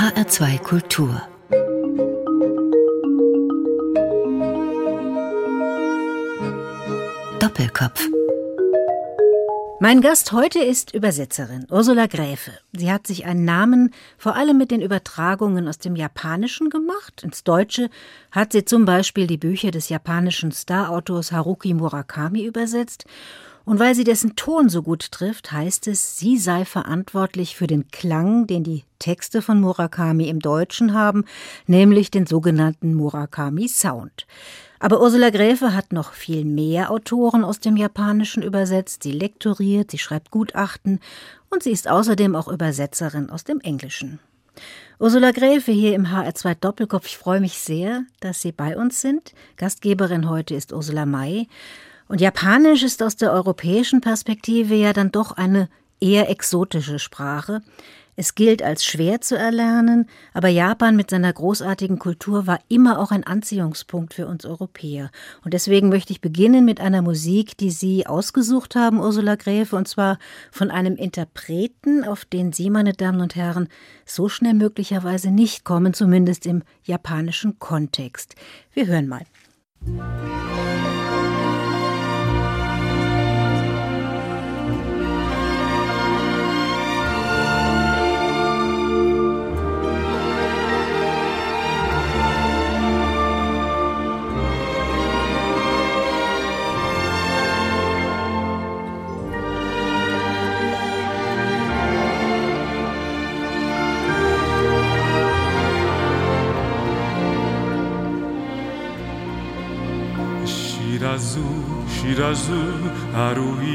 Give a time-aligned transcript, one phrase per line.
[0.00, 1.20] HR2 Kultur
[7.38, 8.08] Doppelkopf
[9.82, 12.52] mein Gast heute ist Übersetzerin Ursula Gräfe.
[12.72, 17.22] Sie hat sich einen Namen vor allem mit den Übertragungen aus dem Japanischen gemacht.
[17.22, 17.88] Ins Deutsche
[18.30, 23.06] hat sie zum Beispiel die Bücher des japanischen Starautors Haruki Murakami übersetzt.
[23.70, 27.86] Und weil sie dessen Ton so gut trifft, heißt es, sie sei verantwortlich für den
[27.92, 31.24] Klang, den die Texte von Murakami im Deutschen haben,
[31.68, 34.26] nämlich den sogenannten Murakami Sound.
[34.80, 39.04] Aber Ursula Gräfe hat noch viel mehr Autoren aus dem Japanischen übersetzt.
[39.04, 40.98] Sie lektoriert, sie schreibt Gutachten
[41.48, 44.18] und sie ist außerdem auch Übersetzerin aus dem Englischen.
[44.98, 47.06] Ursula Gräfe hier im HR2 Doppelkopf.
[47.06, 49.32] Ich freue mich sehr, dass Sie bei uns sind.
[49.56, 51.46] Gastgeberin heute ist Ursula May.
[52.10, 55.68] Und Japanisch ist aus der europäischen Perspektive ja dann doch eine
[56.00, 57.62] eher exotische Sprache.
[58.16, 63.12] Es gilt als schwer zu erlernen, aber Japan mit seiner großartigen Kultur war immer auch
[63.12, 65.12] ein Anziehungspunkt für uns Europäer.
[65.44, 69.86] Und deswegen möchte ich beginnen mit einer Musik, die Sie ausgesucht haben, Ursula Gräfe, und
[69.86, 70.18] zwar
[70.50, 73.68] von einem Interpreten, auf den Sie, meine Damen und Herren,
[74.04, 78.34] so schnell möglicherweise nicht kommen, zumindest im japanischen Kontext.
[78.74, 79.22] Wir hören mal.
[79.82, 80.69] Musik
[112.19, 112.51] 知らず
[113.13, 113.65] 歩い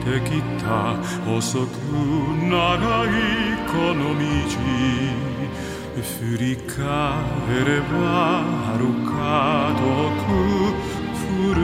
[0.00, 0.30] てき
[0.62, 1.70] た細く
[2.48, 3.08] 長い
[3.66, 4.22] この道
[6.00, 6.76] 振り返
[7.64, 9.10] れば遥か
[9.76, 9.82] 遠
[10.22, 10.24] く
[11.16, 11.58] ふる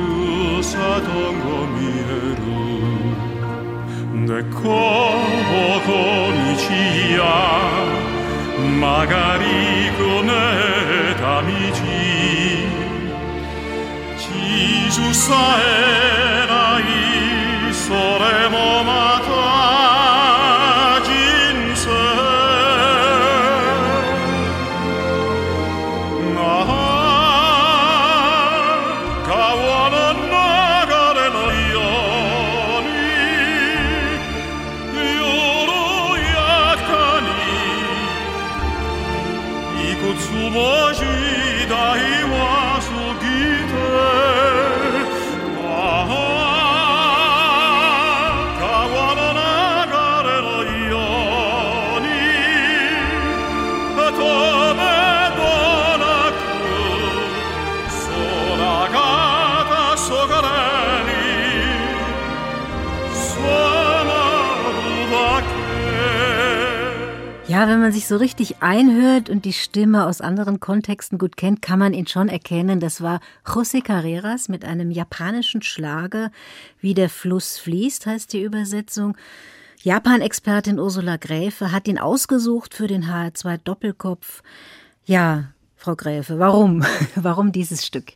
[0.64, 2.42] さとが見える
[4.26, 4.66] でこの
[5.86, 6.62] 道
[7.16, 7.20] や
[8.58, 9.42] 曲がり
[9.98, 10.85] こね
[15.07, 16.46] tu saes
[67.57, 71.59] Ja, wenn man sich so richtig einhört und die Stimme aus anderen Kontexten gut kennt,
[71.63, 72.79] kann man ihn schon erkennen.
[72.79, 76.29] Das war José Carreras mit einem japanischen Schlager,
[76.81, 79.17] wie der Fluss fließt, heißt die Übersetzung.
[79.81, 84.43] Japan-Expertin Ursula Gräfe hat ihn ausgesucht für den HR2 Doppelkopf.
[85.05, 86.85] Ja, Frau Gräfe, warum?
[87.15, 88.13] warum dieses Stück?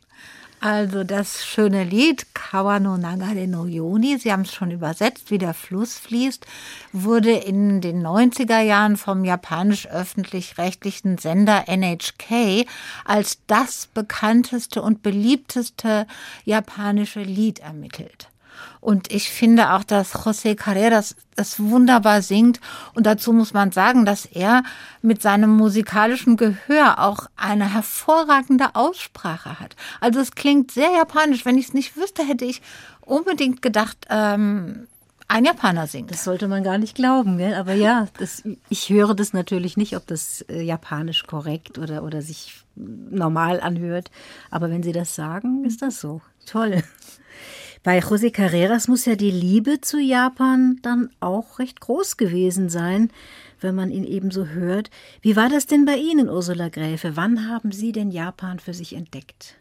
[0.63, 5.55] Also das schöne Lied Kawano Nagare no Yoni, Sie haben es schon übersetzt, wie der
[5.55, 6.45] Fluss fließt,
[6.93, 12.67] wurde in den 90er Jahren vom japanisch-öffentlich-rechtlichen Sender NHK
[13.05, 16.05] als das bekannteste und beliebteste
[16.45, 18.30] japanische Lied ermittelt.
[18.81, 22.59] Und ich finde auch, dass José Carreras das wunderbar singt.
[22.95, 24.63] Und dazu muss man sagen, dass er
[25.03, 29.75] mit seinem musikalischen Gehör auch eine hervorragende Aussprache hat.
[29.99, 31.45] Also es klingt sehr japanisch.
[31.45, 32.63] Wenn ich es nicht wüsste, hätte ich
[33.01, 34.87] unbedingt gedacht, ähm,
[35.27, 36.11] ein Japaner singt.
[36.11, 37.53] Das sollte man gar nicht glauben, gell?
[37.53, 42.21] aber ja, das, ich höre das natürlich nicht, ob das äh, japanisch korrekt oder, oder
[42.21, 44.11] sich normal anhört.
[44.49, 46.19] Aber wenn Sie das sagen, ist das so.
[46.45, 46.83] Toll.
[47.83, 53.11] Bei José Carreras muss ja die Liebe zu Japan dann auch recht groß gewesen sein,
[53.59, 54.91] wenn man ihn eben so hört.
[55.21, 57.15] Wie war das denn bei Ihnen, Ursula Gräfe?
[57.15, 59.55] Wann haben Sie denn Japan für sich entdeckt?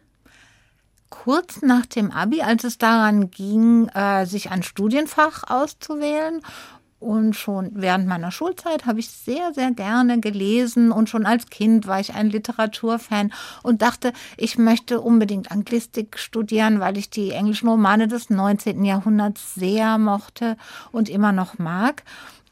[1.11, 6.41] kurz nach dem Abi, als es daran ging, äh, sich ein Studienfach auszuwählen
[7.01, 11.87] und schon während meiner Schulzeit habe ich sehr, sehr gerne gelesen und schon als Kind
[11.87, 13.33] war ich ein Literaturfan
[13.63, 18.85] und dachte, ich möchte unbedingt Anglistik studieren, weil ich die englischen Romane des 19.
[18.85, 20.57] Jahrhunderts sehr mochte
[20.91, 22.03] und immer noch mag.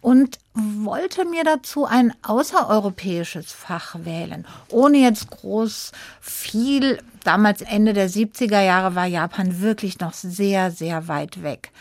[0.01, 5.91] und wollte mir dazu ein außereuropäisches Fach wählen, ohne jetzt groß
[6.21, 6.99] viel.
[7.25, 11.71] Damals Ende der 70er Jahre war Japan wirklich noch sehr, sehr weit weg.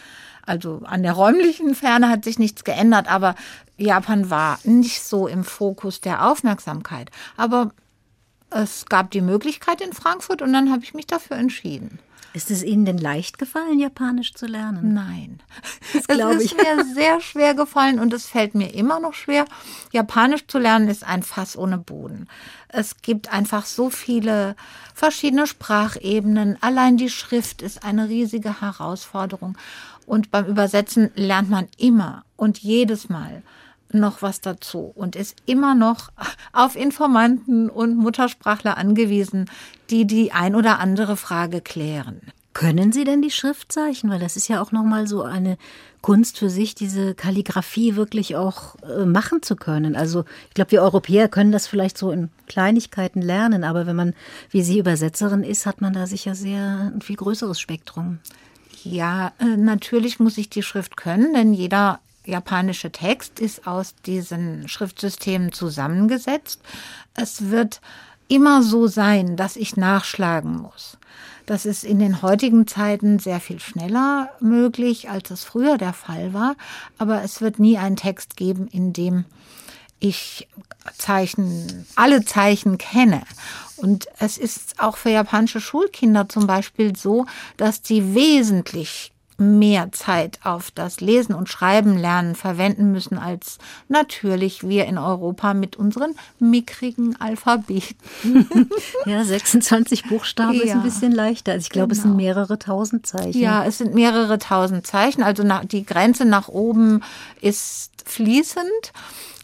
[0.49, 3.35] Also an der räumlichen Ferne hat sich nichts geändert, aber
[3.77, 7.11] Japan war nicht so im Fokus der Aufmerksamkeit.
[7.37, 7.73] Aber
[8.51, 11.99] es gab die Möglichkeit in Frankfurt und dann habe ich mich dafür entschieden.
[12.35, 14.95] Ist es Ihnen denn leicht gefallen, Japanisch zu lernen?
[14.95, 15.43] Nein.
[16.07, 19.47] Das es ist mir sehr schwer gefallen und es fällt mir immer noch schwer.
[19.91, 22.29] Japanisch zu lernen ist ein Fass ohne Boden.
[22.69, 24.55] Es gibt einfach so viele
[24.95, 26.59] verschiedene Sprachebenen.
[26.61, 29.57] Allein die Schrift ist eine riesige Herausforderung.
[30.09, 33.43] Und beim Übersetzen lernt man immer und jedes Mal
[33.93, 36.09] noch was dazu und ist immer noch
[36.53, 39.51] auf Informanten und Muttersprachler angewiesen,
[39.91, 42.23] die die ein oder andere Frage klären.
[42.55, 44.11] Können Sie denn die Schriftzeichen?
[44.11, 45.59] Weil das ist ja auch nochmal so eine
[46.01, 49.95] Kunst für sich, diese Kalligraphie wirklich auch äh, machen zu können.
[49.95, 54.15] Also ich glaube, wir Europäer können das vielleicht so in Kleinigkeiten lernen, aber wenn man
[54.51, 58.21] wie Sie Übersetzerin ist, hat man da sicher sehr ein viel größeres Spektrum.
[58.85, 64.69] Ja, äh, natürlich muss ich die Schrift können, denn jeder japanische Text ist aus diesen
[64.69, 66.61] Schriftsystemen zusammengesetzt.
[67.15, 67.81] Es wird
[68.29, 70.99] immer so sein, dass ich nachschlagen muss.
[71.47, 76.35] Das ist in den heutigen Zeiten sehr viel schneller möglich, als es früher der Fall
[76.35, 76.57] war.
[76.99, 79.25] Aber es wird nie einen Text geben, in dem
[80.01, 80.49] ich
[80.97, 83.23] Zeichen, alle Zeichen kenne.
[83.77, 90.41] Und es ist auch für japanische Schulkinder zum Beispiel so, dass die wesentlich mehr Zeit
[90.43, 96.17] auf das Lesen und Schreiben lernen verwenden müssen als natürlich wir in Europa mit unseren
[96.41, 97.97] mickrigen Alphabeten.
[99.07, 100.65] ja, 26 Buchstaben ja.
[100.65, 101.53] ist ein bisschen leichter.
[101.53, 101.99] Also ich glaube, genau.
[101.99, 102.23] es sind genau.
[102.25, 103.41] mehrere tausend Zeichen.
[103.41, 105.23] Ja, es sind mehrere tausend Zeichen.
[105.23, 107.05] Also die Grenze nach oben
[107.41, 108.93] ist fließend.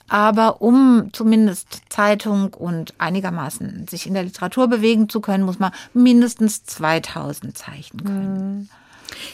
[0.09, 5.73] Aber um zumindest Zeitung und einigermaßen sich in der Literatur bewegen zu können, muss man
[5.95, 8.59] mindestens 2000 Zeichen können.
[8.59, 8.69] Mhm.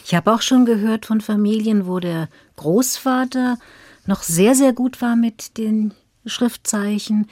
[0.05, 3.57] Ich habe auch schon gehört von Familien, wo der Großvater
[4.05, 5.93] noch sehr, sehr gut war mit den
[6.25, 7.27] Schriftzeichen.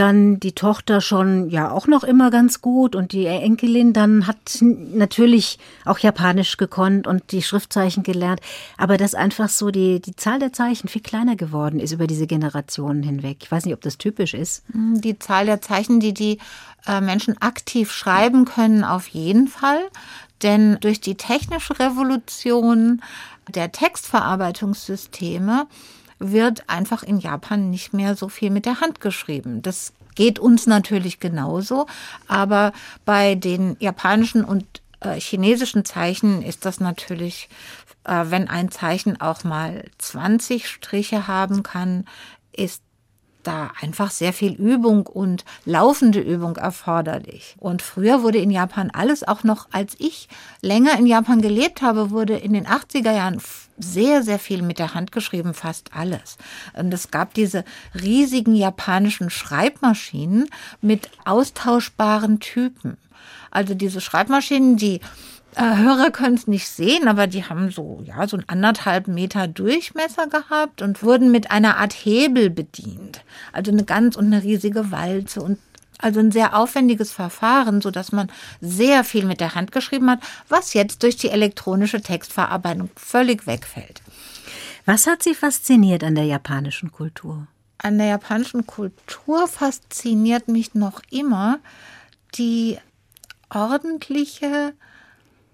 [0.00, 4.36] Dann die Tochter schon ja auch noch immer ganz gut und die Enkelin dann hat
[4.62, 8.40] natürlich auch Japanisch gekonnt und die Schriftzeichen gelernt.
[8.78, 12.26] Aber dass einfach so die, die Zahl der Zeichen viel kleiner geworden ist über diese
[12.26, 13.40] Generationen hinweg.
[13.42, 14.62] Ich weiß nicht, ob das typisch ist.
[14.72, 16.38] Die Zahl der Zeichen, die die
[16.86, 19.80] äh, Menschen aktiv schreiben können, auf jeden Fall.
[20.42, 23.02] Denn durch die technische Revolution
[23.48, 25.66] der Textverarbeitungssysteme
[26.20, 29.62] wird einfach in Japan nicht mehr so viel mit der Hand geschrieben.
[29.62, 31.86] Das geht uns natürlich genauso,
[32.28, 32.72] aber
[33.04, 34.64] bei den japanischen und
[35.00, 37.48] äh, chinesischen Zeichen ist das natürlich,
[38.04, 42.04] äh, wenn ein Zeichen auch mal 20 Striche haben kann,
[42.52, 42.82] ist
[43.42, 47.56] da einfach sehr viel Übung und laufende Übung erforderlich.
[47.58, 50.28] Und früher wurde in Japan alles, auch noch als ich
[50.62, 53.40] länger in Japan gelebt habe, wurde in den 80er Jahren
[53.78, 56.36] sehr, sehr viel mit der Hand geschrieben, fast alles.
[56.74, 57.64] Und es gab diese
[57.94, 60.48] riesigen japanischen Schreibmaschinen
[60.80, 62.98] mit austauschbaren Typen.
[63.50, 65.00] Also diese Schreibmaschinen, die
[65.56, 70.28] Hörer können es nicht sehen, aber die haben so, ja, so ein anderthalb Meter Durchmesser
[70.28, 73.24] gehabt und wurden mit einer Art Hebel bedient.
[73.52, 75.58] Also eine ganz und eine riesige Walze und
[75.98, 78.30] also ein sehr aufwendiges Verfahren, so dass man
[78.60, 84.00] sehr viel mit der Hand geschrieben hat, was jetzt durch die elektronische Textverarbeitung völlig wegfällt.
[84.86, 87.46] Was hat Sie fasziniert an der japanischen Kultur?
[87.78, 91.58] An der japanischen Kultur fasziniert mich noch immer
[92.34, 92.78] die
[93.50, 94.74] ordentliche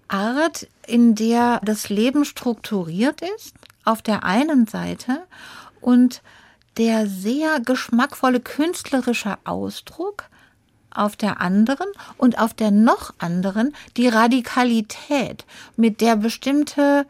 [0.09, 5.23] Art, in der das Leben strukturiert ist, auf der einen Seite
[5.81, 6.23] und
[6.77, 10.25] der sehr geschmackvolle künstlerische Ausdruck
[10.91, 15.45] auf der anderen und auf der noch anderen die Radikalität,
[15.77, 17.07] mit der bestimmte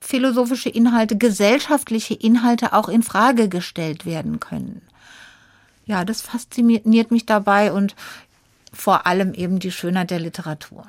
[0.00, 4.82] philosophische Inhalte, gesellschaftliche Inhalte auch in Frage gestellt werden können.
[5.86, 7.96] Ja, das fasziniert mich dabei und
[8.72, 10.86] vor allem eben die Schönheit der Literatur.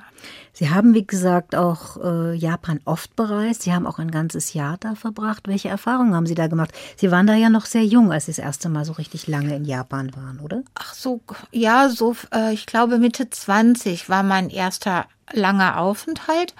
[0.53, 3.61] Sie haben, wie gesagt, auch äh, Japan oft bereist.
[3.61, 5.47] Sie haben auch ein ganzes Jahr da verbracht.
[5.47, 6.71] Welche Erfahrungen haben Sie da gemacht?
[6.97, 9.55] Sie waren da ja noch sehr jung, als Sie das erste Mal so richtig lange
[9.55, 10.63] in Japan waren, oder?
[10.75, 11.21] Ach so,
[11.51, 16.53] ja, so, äh, ich glaube Mitte 20 war mein erster langer Aufenthalt.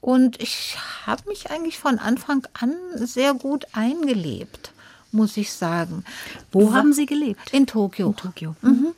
[0.00, 4.72] Und ich habe mich eigentlich von Anfang an sehr gut eingelebt,
[5.12, 6.04] muss ich sagen.
[6.52, 7.52] Wo haben Sie gelebt?
[7.52, 8.08] In Tokio.
[8.08, 8.56] In Tokio.
[8.62, 8.94] Mhm.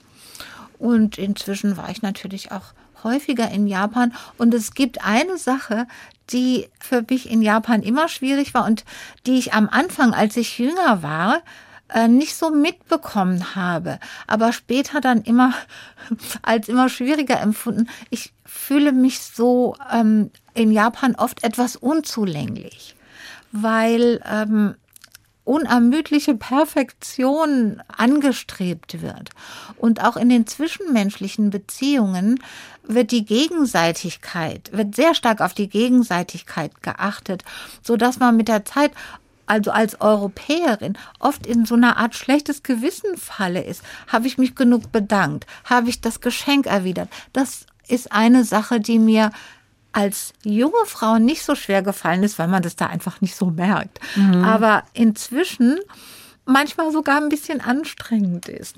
[0.78, 2.72] Und inzwischen war ich natürlich auch
[3.04, 4.12] häufiger in Japan.
[4.38, 5.86] Und es gibt eine Sache,
[6.30, 8.84] die für mich in Japan immer schwierig war und
[9.26, 11.42] die ich am Anfang, als ich jünger war,
[11.92, 15.52] äh, nicht so mitbekommen habe, aber später dann immer
[16.42, 17.88] als immer schwieriger empfunden.
[18.10, 22.96] Ich fühle mich so ähm, in Japan oft etwas unzulänglich,
[23.50, 24.74] weil ähm,
[25.44, 29.30] unermüdliche Perfektion angestrebt wird.
[29.76, 32.40] Und auch in den zwischenmenschlichen Beziehungen
[32.84, 37.44] wird die Gegenseitigkeit, wird sehr stark auf die Gegenseitigkeit geachtet,
[37.82, 38.92] so dass man mit der Zeit
[39.46, 43.82] also als Europäerin oft in so einer Art schlechtes Gewissen falle ist.
[44.06, 45.46] Habe ich mich genug bedankt?
[45.64, 47.08] Habe ich das Geschenk erwidert?
[47.32, 49.30] Das ist eine Sache, die mir
[49.92, 53.46] als junge Frau nicht so schwer gefallen ist, weil man das da einfach nicht so
[53.46, 54.00] merkt.
[54.16, 54.44] Mhm.
[54.44, 55.78] Aber inzwischen
[56.44, 58.76] manchmal sogar ein bisschen anstrengend ist.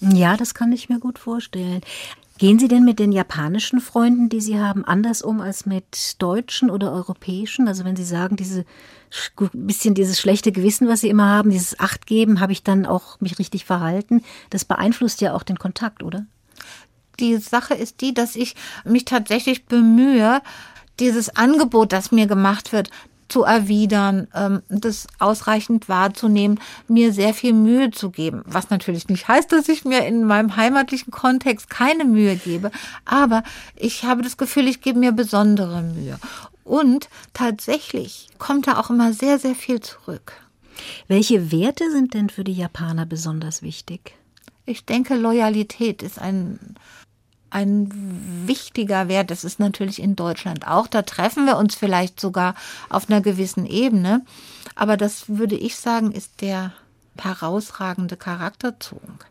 [0.00, 1.82] Ja, das kann ich mir gut vorstellen.
[2.38, 6.70] Gehen Sie denn mit den japanischen Freunden, die Sie haben, anders um als mit deutschen
[6.70, 7.68] oder europäischen?
[7.68, 8.64] Also wenn Sie sagen, diese
[9.52, 13.38] bisschen dieses schlechte Gewissen, was Sie immer haben, dieses Achtgeben, habe ich dann auch mich
[13.38, 14.24] richtig verhalten?
[14.50, 16.26] Das beeinflusst ja auch den Kontakt, oder?
[17.20, 18.54] Die Sache ist die, dass ich
[18.84, 20.40] mich tatsächlich bemühe,
[21.00, 22.90] dieses Angebot, das mir gemacht wird,
[23.32, 28.42] zu erwidern, ähm, das ausreichend wahrzunehmen, mir sehr viel Mühe zu geben.
[28.44, 32.70] Was natürlich nicht heißt, dass ich mir in meinem heimatlichen Kontext keine Mühe gebe,
[33.06, 33.42] aber
[33.74, 36.18] ich habe das Gefühl, ich gebe mir besondere Mühe.
[36.62, 40.34] Und tatsächlich kommt da auch immer sehr, sehr viel zurück.
[41.08, 44.14] Welche Werte sind denn für die Japaner besonders wichtig?
[44.64, 46.76] Ich denke, Loyalität ist ein
[47.52, 49.30] ein wichtiger Wert.
[49.30, 50.86] Das ist natürlich in Deutschland auch.
[50.86, 52.54] Da treffen wir uns vielleicht sogar
[52.88, 54.24] auf einer gewissen Ebene.
[54.74, 56.72] Aber das würde ich sagen, ist der
[57.18, 59.26] herausragende Charakterzug.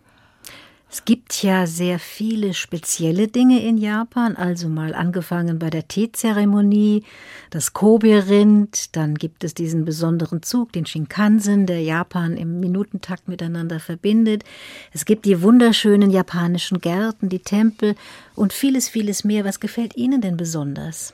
[0.93, 7.05] Es gibt ja sehr viele spezielle Dinge in Japan, also mal angefangen bei der Teezeremonie,
[7.49, 13.79] das Kobe-Rind, dann gibt es diesen besonderen Zug, den Shinkansen, der Japan im Minutentakt miteinander
[13.79, 14.43] verbindet.
[14.91, 17.95] Es gibt die wunderschönen japanischen Gärten, die Tempel
[18.35, 19.45] und vieles, vieles mehr.
[19.45, 21.13] Was gefällt Ihnen denn besonders?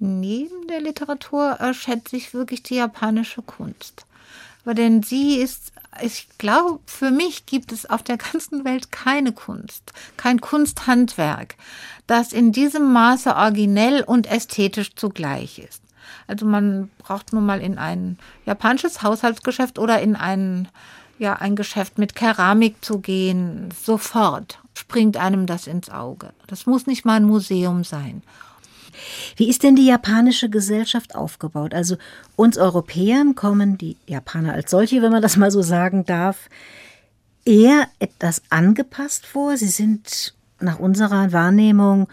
[0.00, 4.06] Neben der Literatur schätze ich wirklich die japanische Kunst.
[4.64, 9.32] Weil denn sie ist ich glaube, für mich gibt es auf der ganzen Welt keine
[9.32, 11.56] Kunst, kein Kunsthandwerk,
[12.06, 15.82] das in diesem Maße originell und ästhetisch zugleich ist.
[16.26, 20.68] Also man braucht nur mal in ein japanisches Haushaltsgeschäft oder in ein,
[21.18, 23.68] ja, ein Geschäft mit Keramik zu gehen.
[23.82, 26.32] Sofort springt einem das ins Auge.
[26.46, 28.22] Das muss nicht mal ein Museum sein.
[29.36, 31.74] Wie ist denn die japanische Gesellschaft aufgebaut?
[31.74, 31.96] Also
[32.36, 36.48] uns Europäern kommen die Japaner als solche, wenn man das mal so sagen darf,
[37.44, 39.56] eher etwas angepasst vor.
[39.56, 42.08] Sie sind nach unserer Wahrnehmung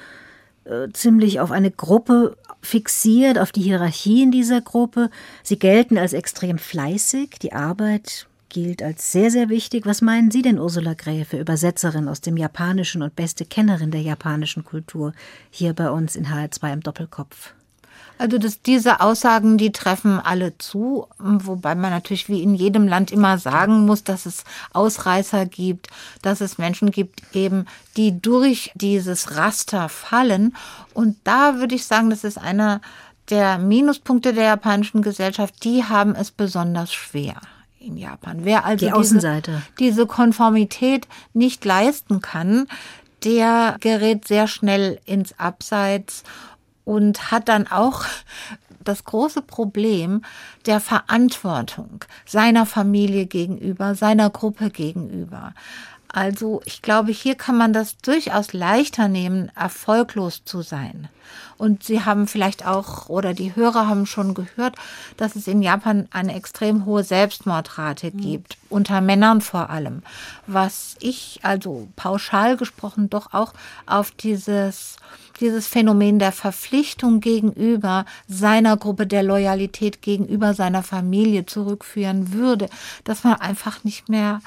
[0.65, 5.09] äh, ziemlich auf eine Gruppe fixiert, auf die Hierarchie in dieser Gruppe.
[5.43, 7.37] Sie gelten als extrem fleißig.
[7.41, 9.85] Die Arbeit gilt als sehr, sehr wichtig.
[9.85, 14.63] Was meinen Sie denn, Ursula Gräfe, Übersetzerin aus dem Japanischen und beste Kennerin der japanischen
[14.63, 15.13] Kultur,
[15.49, 17.53] hier bei uns in HR2 im Doppelkopf?
[18.19, 23.11] Also dass diese Aussagen, die treffen alle zu, wobei man natürlich wie in jedem Land
[23.11, 25.87] immer sagen muss, dass es Ausreißer gibt,
[26.23, 30.55] dass es Menschen gibt eben, die durch dieses Raster fallen.
[30.93, 32.81] Und da würde ich sagen, das ist einer
[33.29, 37.35] der Minuspunkte der japanischen Gesellschaft, die haben es besonders schwer
[37.79, 38.43] in Japan.
[38.43, 39.61] Wer also Die Außenseite.
[39.79, 42.67] Diese, diese Konformität nicht leisten kann,
[43.23, 46.23] der gerät sehr schnell ins Abseits
[46.85, 48.05] und hat dann auch
[48.87, 50.21] das große Problem
[50.65, 55.53] der Verantwortung seiner Familie gegenüber, seiner Gruppe gegenüber.
[56.17, 61.09] Also ich glaube, hier kann man das durchaus leichter nehmen, erfolglos zu sein.
[61.59, 64.77] Und Sie haben vielleicht auch, oder die Hörer haben schon gehört,
[65.17, 68.17] dass es in Japan eine extrem hohe Selbstmordrate mhm.
[68.19, 70.01] gibt, unter Männern vor allem.
[70.47, 73.53] Was ich, also pauschal gesprochen, doch auch
[73.85, 74.95] auf dieses,
[75.39, 82.69] dieses Phänomen der Verpflichtung gegenüber seiner Gruppe, der Loyalität gegenüber seiner Familie zurückführen würde,
[83.03, 84.41] dass man einfach nicht mehr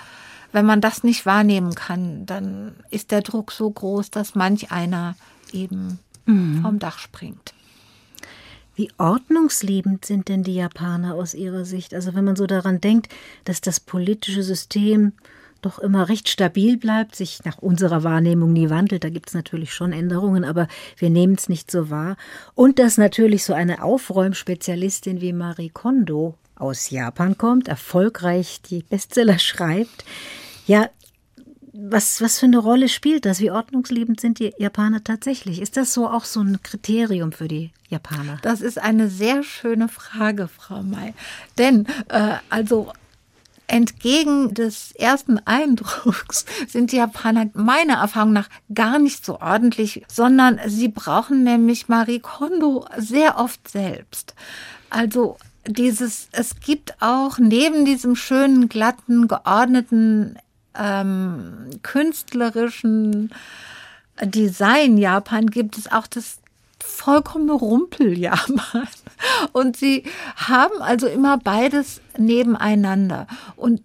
[0.53, 5.17] wenn man das nicht wahrnehmen kann, dann ist der Druck so groß, dass manch einer
[5.53, 6.63] eben mhm.
[6.63, 7.55] vom Dach springt.
[8.75, 11.93] Wie ordnungsliebend sind denn die Japaner aus ihrer Sicht?
[11.95, 13.13] Also wenn man so daran denkt,
[13.45, 15.13] dass das politische System
[15.63, 19.05] doch immer recht stabil bleibt, sich nach unserer Wahrnehmung nie wandelt.
[19.05, 22.17] Da gibt es natürlich schon Änderungen, aber wir nehmen es nicht so wahr.
[22.55, 29.39] Und dass natürlich so eine Aufräumspezialistin wie Marie Kondo aus Japan kommt, erfolgreich die Bestseller
[29.39, 30.05] schreibt.
[30.67, 30.89] Ja,
[31.73, 33.41] was, was für eine Rolle spielt das?
[33.41, 35.61] Wie ordnungsliebend sind die Japaner tatsächlich?
[35.61, 38.39] Ist das so auch so ein Kriterium für die Japaner?
[38.43, 41.15] Das ist eine sehr schöne Frage, Frau May.
[41.59, 42.93] Denn, äh, also
[43.71, 50.61] entgegen des ersten Eindrucks sind die Japaner meiner Erfahrung nach gar nicht so ordentlich, sondern
[50.67, 54.35] sie brauchen nämlich Marie Kondo sehr oft selbst.
[54.91, 55.37] Also
[55.73, 60.37] dieses, es gibt auch neben diesem schönen, glatten, geordneten,
[60.75, 63.31] ähm, künstlerischen
[64.23, 66.39] Design Japan gibt es auch das
[66.83, 68.89] vollkommene Rumpel-Japan.
[69.53, 70.05] Und sie
[70.37, 73.27] haben also immer beides nebeneinander.
[73.57, 73.83] Und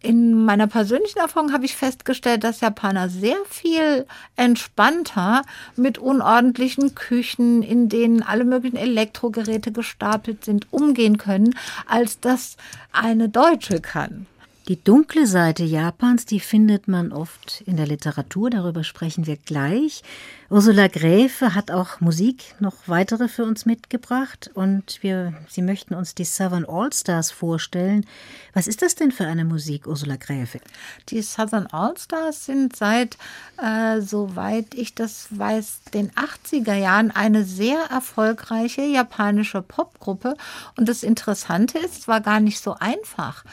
[0.00, 5.42] in meiner persönlichen Erfahrung habe ich festgestellt, dass Japaner sehr viel entspannter
[5.76, 11.54] mit unordentlichen Küchen, in denen alle möglichen Elektrogeräte gestapelt sind, umgehen können,
[11.86, 12.56] als das
[12.92, 14.26] eine Deutsche kann.
[14.68, 20.02] Die dunkle Seite Japans, die findet man oft in der Literatur, darüber sprechen wir gleich.
[20.50, 26.14] Ursula Gräfe hat auch Musik noch weitere für uns mitgebracht und wir, sie möchten uns
[26.14, 28.04] die Southern All-Stars vorstellen.
[28.52, 30.60] Was ist das denn für eine Musik, Ursula Gräfe?
[31.08, 33.16] Die Southern All-Stars sind seit,
[33.56, 40.36] äh, soweit ich das weiß, den 80er Jahren eine sehr erfolgreiche japanische Popgruppe.
[40.76, 43.44] Und das Interessante ist, es war gar nicht so einfach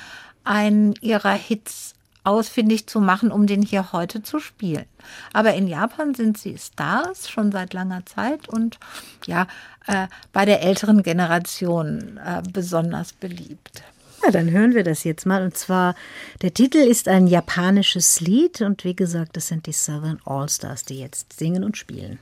[0.46, 4.86] einen ihrer Hits ausfindig zu machen, um den hier heute zu spielen.
[5.32, 8.80] Aber in Japan sind sie Stars schon seit langer Zeit und
[9.28, 9.48] ja,
[9.86, 13.84] äh, bei der älteren Generation äh, besonders beliebt.
[14.24, 15.44] Ja, dann hören wir das jetzt mal.
[15.44, 15.94] Und zwar,
[16.42, 20.84] der Titel ist ein japanisches Lied und wie gesagt, das sind die Southern All Stars,
[20.84, 22.18] die jetzt singen und spielen.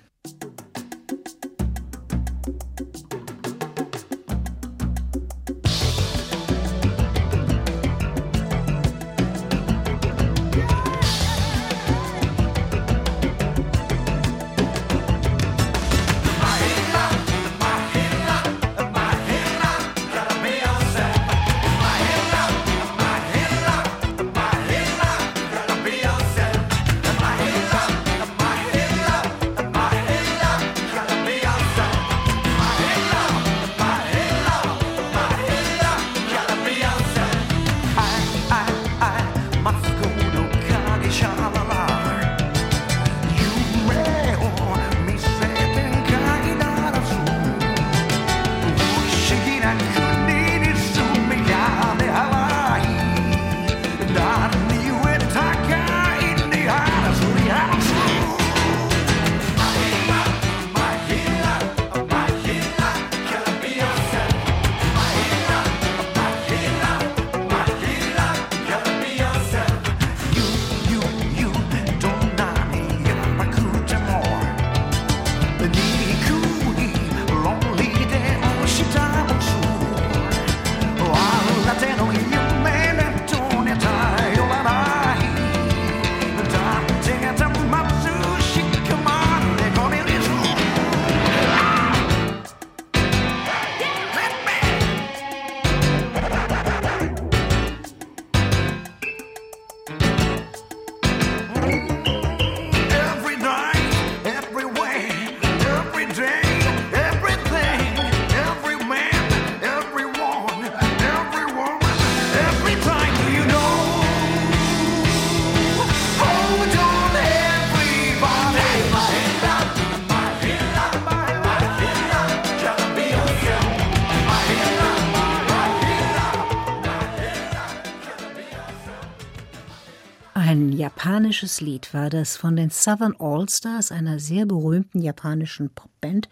[131.23, 136.27] Japanisches Lied war das von den Southern All-Stars, einer sehr berühmten japanischen Popband,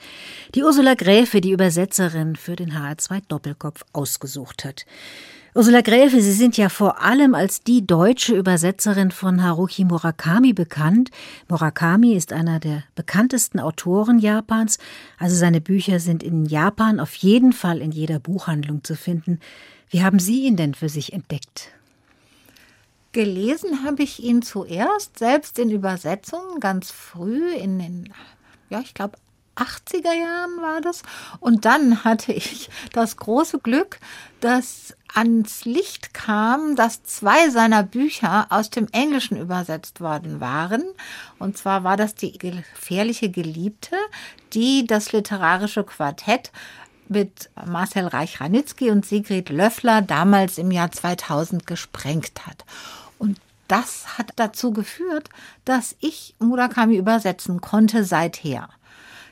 [0.54, 4.86] die Ursula Gräfe, die Übersetzerin für den HR2 Doppelkopf, ausgesucht hat.
[5.56, 11.10] Ursula Gräfe, Sie sind ja vor allem als die deutsche Übersetzerin von Haruki Murakami bekannt.
[11.48, 14.78] Murakami ist einer der bekanntesten Autoren Japans,
[15.18, 19.40] also seine Bücher sind in Japan auf jeden Fall in jeder Buchhandlung zu finden.
[19.90, 21.72] Wie haben Sie ihn denn für sich entdeckt?
[23.12, 28.14] Gelesen habe ich ihn zuerst, selbst in Übersetzungen, ganz früh in den,
[28.70, 29.18] ja, ich glaube,
[29.56, 31.04] 80er Jahren war das.
[31.40, 34.00] Und dann hatte ich das große Glück,
[34.40, 40.84] dass ans Licht kam, dass zwei seiner Bücher aus dem Englischen übersetzt worden waren.
[41.38, 43.96] Und zwar war das die gefährliche Geliebte,
[44.54, 46.52] die das literarische Quartett
[47.10, 52.64] mit Marcel Reich-Ranitzky und Sigrid Löffler damals im Jahr 2000 gesprengt hat.
[53.72, 55.30] Das hat dazu geführt,
[55.64, 58.68] dass ich Murakami übersetzen konnte seither.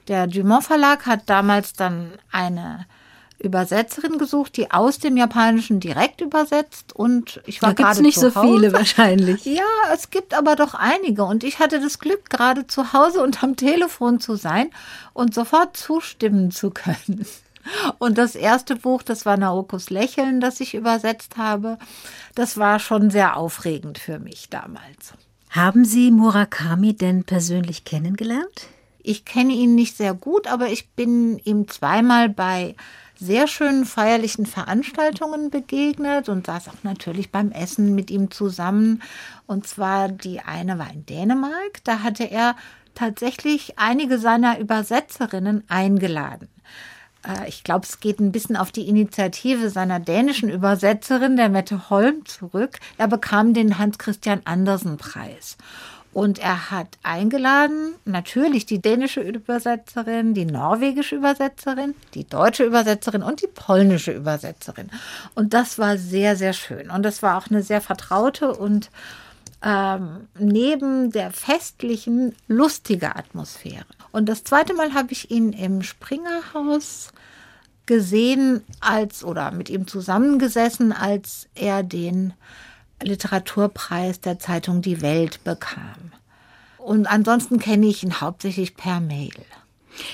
[0.07, 2.85] Der Dumont Verlag hat damals dann eine
[3.37, 8.29] Übersetzerin gesucht, die aus dem Japanischen direkt übersetzt und ich war da gerade nicht zu
[8.29, 8.47] so Hause.
[8.47, 9.43] viele wahrscheinlich.
[9.43, 13.43] Ja, es gibt aber doch einige und ich hatte das Glück, gerade zu Hause und
[13.43, 14.69] am Telefon zu sein
[15.11, 17.25] und sofort zustimmen zu können.
[17.97, 21.77] Und das erste Buch, das war Naokos Lächeln, das ich übersetzt habe.
[22.35, 25.13] Das war schon sehr aufregend für mich damals.
[25.49, 28.67] Haben Sie Murakami denn persönlich kennengelernt?
[29.01, 32.75] Ich kenne ihn nicht sehr gut, aber ich bin ihm zweimal bei
[33.19, 39.01] sehr schönen feierlichen Veranstaltungen begegnet und saß auch natürlich beim Essen mit ihm zusammen.
[39.45, 41.83] Und zwar die eine war in Dänemark.
[41.83, 42.55] Da hatte er
[42.95, 46.49] tatsächlich einige seiner Übersetzerinnen eingeladen.
[47.27, 51.89] Äh, ich glaube, es geht ein bisschen auf die Initiative seiner dänischen Übersetzerin, der Mette
[51.89, 52.79] Holm, zurück.
[52.97, 55.57] Er bekam den Hans-Christian Andersen-Preis.
[56.11, 63.43] Und er hat eingeladen, natürlich die dänische Übersetzerin, die norwegische Übersetzerin, die deutsche Übersetzerin und
[63.43, 64.89] die polnische Übersetzerin.
[65.35, 66.89] Und das war sehr, sehr schön.
[66.89, 68.89] Und das war auch eine sehr vertraute und
[69.63, 73.85] ähm, neben der festlichen, lustige Atmosphäre.
[74.11, 77.11] Und das zweite Mal habe ich ihn im Springerhaus
[77.85, 82.33] gesehen als oder mit ihm zusammengesessen, als er den
[83.01, 86.11] Literaturpreis der Zeitung Die Welt bekam.
[86.77, 89.33] Und ansonsten kenne ich ihn hauptsächlich per Mail.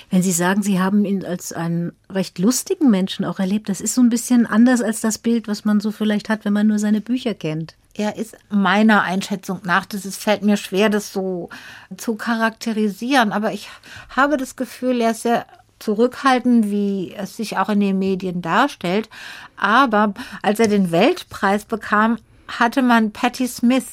[0.09, 3.93] Wenn Sie sagen, Sie haben ihn als einen recht lustigen Menschen auch erlebt, das ist
[3.93, 6.79] so ein bisschen anders als das Bild, was man so vielleicht hat, wenn man nur
[6.79, 7.75] seine Bücher kennt.
[7.97, 11.49] Er ist meiner Einschätzung nach, das ist, fällt mir schwer, das so
[11.95, 13.69] zu charakterisieren, aber ich
[14.09, 15.45] habe das Gefühl, er ist sehr
[15.79, 19.09] zurückhaltend, wie es sich auch in den Medien darstellt.
[19.55, 23.85] Aber als er den Weltpreis bekam, hatte man Patti Smith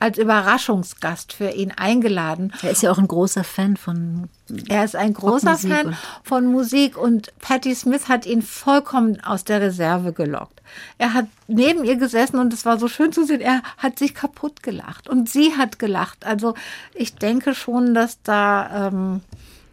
[0.00, 2.52] als Überraschungsgast für ihn eingeladen.
[2.62, 4.28] Er ist ja auch ein großer Fan von.
[4.68, 9.60] Er ist ein großer Fan von Musik und Patti Smith hat ihn vollkommen aus der
[9.60, 10.61] Reserve gelockt.
[10.98, 13.40] Er hat neben ihr gesessen und es war so schön zu sehen.
[13.40, 16.24] Er hat sich kaputt gelacht und sie hat gelacht.
[16.24, 16.54] Also
[16.94, 19.20] ich denke schon, dass da ähm,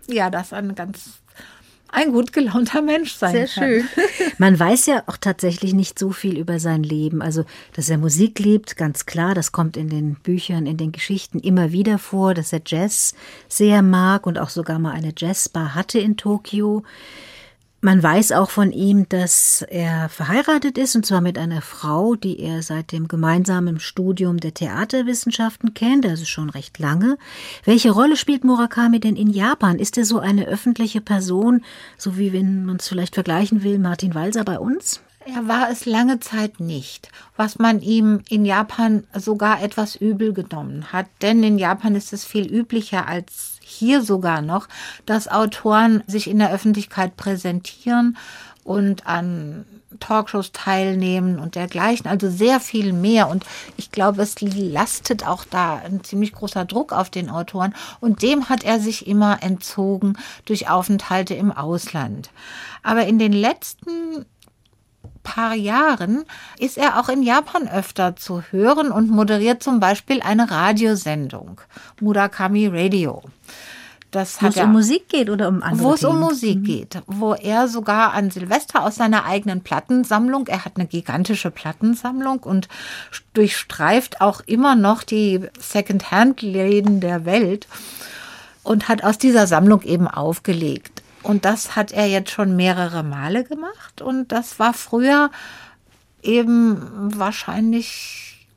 [0.08, 1.20] ja das ein ganz
[1.92, 3.64] ein gut gelaunter Mensch sein Sehr kann.
[3.64, 3.88] schön.
[4.38, 7.22] Man weiß ja auch tatsächlich nicht so viel über sein Leben.
[7.22, 11.40] Also, dass er Musik liebt, ganz klar, das kommt in den Büchern, in den Geschichten
[11.40, 13.16] immer wieder vor, dass er Jazz
[13.48, 16.84] sehr mag und auch sogar mal eine Jazzbar hatte in Tokio.
[17.82, 22.38] Man weiß auch von ihm, dass er verheiratet ist, und zwar mit einer Frau, die
[22.40, 27.18] er seit dem gemeinsamen Studium der Theaterwissenschaften kennt, also schon recht lange.
[27.64, 29.80] Welche Rolle spielt Murakami denn in Japan?
[29.80, 31.64] Ist er so eine öffentliche Person,
[31.98, 35.00] so wie wenn man es vielleicht vergleichen will, Martin Walser bei uns?
[35.26, 40.92] Er war es lange Zeit nicht, was man ihm in Japan sogar etwas übel genommen
[40.92, 41.06] hat.
[41.22, 44.68] Denn in Japan ist es viel üblicher als hier sogar noch,
[45.06, 48.18] dass Autoren sich in der Öffentlichkeit präsentieren
[48.64, 49.66] und an
[50.00, 52.08] Talkshows teilnehmen und dergleichen.
[52.08, 53.28] Also sehr viel mehr.
[53.30, 53.46] Und
[53.78, 57.74] ich glaube, es lastet auch da ein ziemlich großer Druck auf den Autoren.
[58.00, 62.30] Und dem hat er sich immer entzogen durch Aufenthalte im Ausland.
[62.84, 64.26] Aber in den letzten
[65.24, 66.26] paar Jahren
[66.58, 71.62] ist er auch in Japan öfter zu hören und moderiert zum Beispiel eine Radiosendung,
[72.00, 73.24] Murakami Radio.
[74.12, 76.64] Das wo es um Musik geht oder um andere Wo es um Musik mhm.
[76.64, 82.40] geht, wo er sogar an Silvester aus seiner eigenen Plattensammlung, er hat eine gigantische Plattensammlung
[82.40, 82.68] und
[83.34, 87.68] durchstreift auch immer noch die Secondhand-Läden der Welt
[88.64, 90.99] und hat aus dieser Sammlung eben aufgelegt.
[91.24, 94.02] Und das hat er jetzt schon mehrere Male gemacht.
[94.02, 95.32] Und das war früher
[96.22, 98.48] eben wahrscheinlich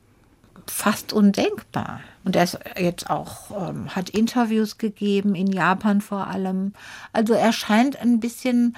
[0.67, 2.01] fast undenkbar.
[2.23, 6.73] Und er ist jetzt auch, ähm, hat Interviews gegeben, in Japan vor allem.
[7.11, 8.77] Also er scheint ein bisschen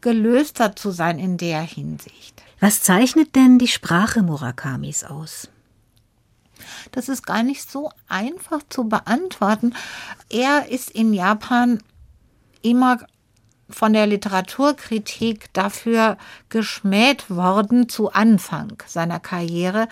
[0.00, 2.42] gelöster zu sein in der Hinsicht.
[2.60, 5.48] Was zeichnet denn die Sprache Murakamis aus?
[6.92, 9.74] Das ist gar nicht so einfach zu beantworten.
[10.30, 11.82] Er ist in Japan
[12.62, 12.98] immer
[13.68, 16.16] von der Literaturkritik dafür
[16.48, 19.88] geschmäht worden zu Anfang seiner Karriere,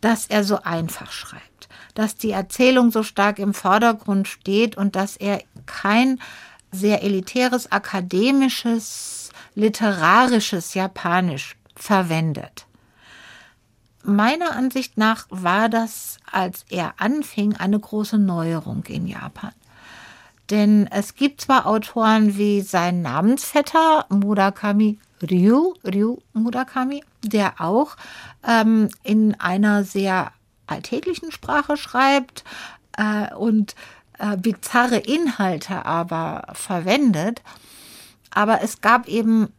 [0.00, 5.16] dass er so einfach schreibt, dass die Erzählung so stark im Vordergrund steht und dass
[5.16, 6.20] er kein
[6.72, 12.66] sehr elitäres, akademisches, literarisches Japanisch verwendet.
[14.02, 19.52] Meiner Ansicht nach war das, als er anfing, eine große Neuerung in Japan.
[20.50, 27.96] Denn es gibt zwar Autoren wie sein Namensvetter Murakami Ryu, Ryu Murakami, der auch
[28.46, 30.32] ähm, in einer sehr
[30.66, 32.44] alltäglichen Sprache schreibt
[32.96, 33.74] äh, und
[34.18, 37.42] äh, bizarre Inhalte aber verwendet.
[38.30, 39.52] Aber es gab eben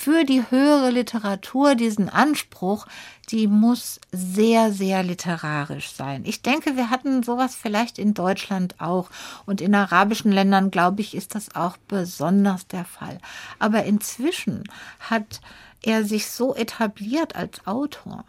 [0.00, 2.86] für die höhere Literatur diesen Anspruch,
[3.28, 6.22] die muss sehr, sehr literarisch sein.
[6.24, 9.10] Ich denke, wir hatten sowas vielleicht in Deutschland auch.
[9.44, 13.18] Und in arabischen Ländern, glaube ich, ist das auch besonders der Fall.
[13.58, 14.64] Aber inzwischen
[15.00, 15.42] hat
[15.82, 18.24] er sich so etabliert als Autor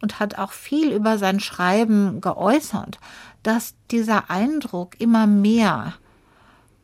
[0.00, 3.00] und hat auch viel über sein Schreiben geäußert,
[3.42, 5.94] dass dieser Eindruck immer mehr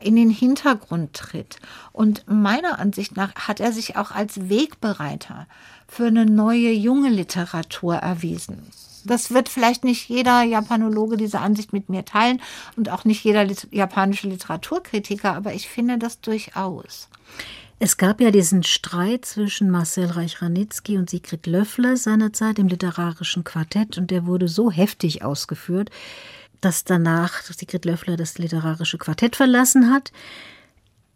[0.03, 1.57] in den Hintergrund tritt.
[1.91, 5.47] Und meiner Ansicht nach hat er sich auch als Wegbereiter
[5.87, 8.63] für eine neue junge Literatur erwiesen.
[9.05, 12.41] Das wird vielleicht nicht jeder Japanologe diese Ansicht mit mir teilen
[12.77, 17.09] und auch nicht jeder japanische Literaturkritiker, aber ich finde das durchaus.
[17.79, 23.97] Es gab ja diesen Streit zwischen Marcel Reich-Ranitzky und Sigrid Löffler seinerzeit im literarischen Quartett
[23.97, 25.89] und der wurde so heftig ausgeführt,
[26.63, 30.11] dass danach Sigrid Löffler das literarische Quartett verlassen hat.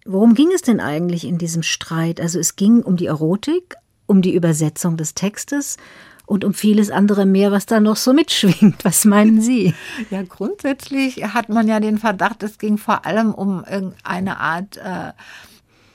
[0.06, 2.22] Worum ging es denn eigentlich in diesem Streit?
[2.22, 5.78] Also es ging um die Erotik, um die Übersetzung des Textes
[6.26, 8.84] und um vieles andere mehr, was da noch so mitschwingt.
[8.86, 9.74] Was meinen Sie?
[10.10, 15.12] Ja, grundsätzlich hat man ja den Verdacht, es ging vor allem um irgendeine Art äh,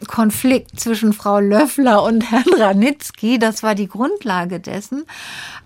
[0.06, 3.38] Konflikt zwischen Frau Löffler und Herrn Ranitzky.
[3.38, 5.04] Das war die Grundlage dessen.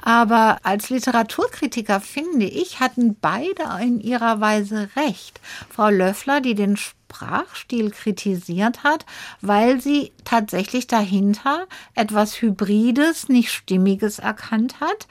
[0.03, 5.41] Aber als Literaturkritiker finde ich, hatten beide in ihrer Weise recht.
[5.71, 9.07] Frau Löffler, die den Sprachstil kritisiert hat,
[9.41, 15.07] weil sie tatsächlich dahinter etwas Hybrides, nicht Stimmiges erkannt hat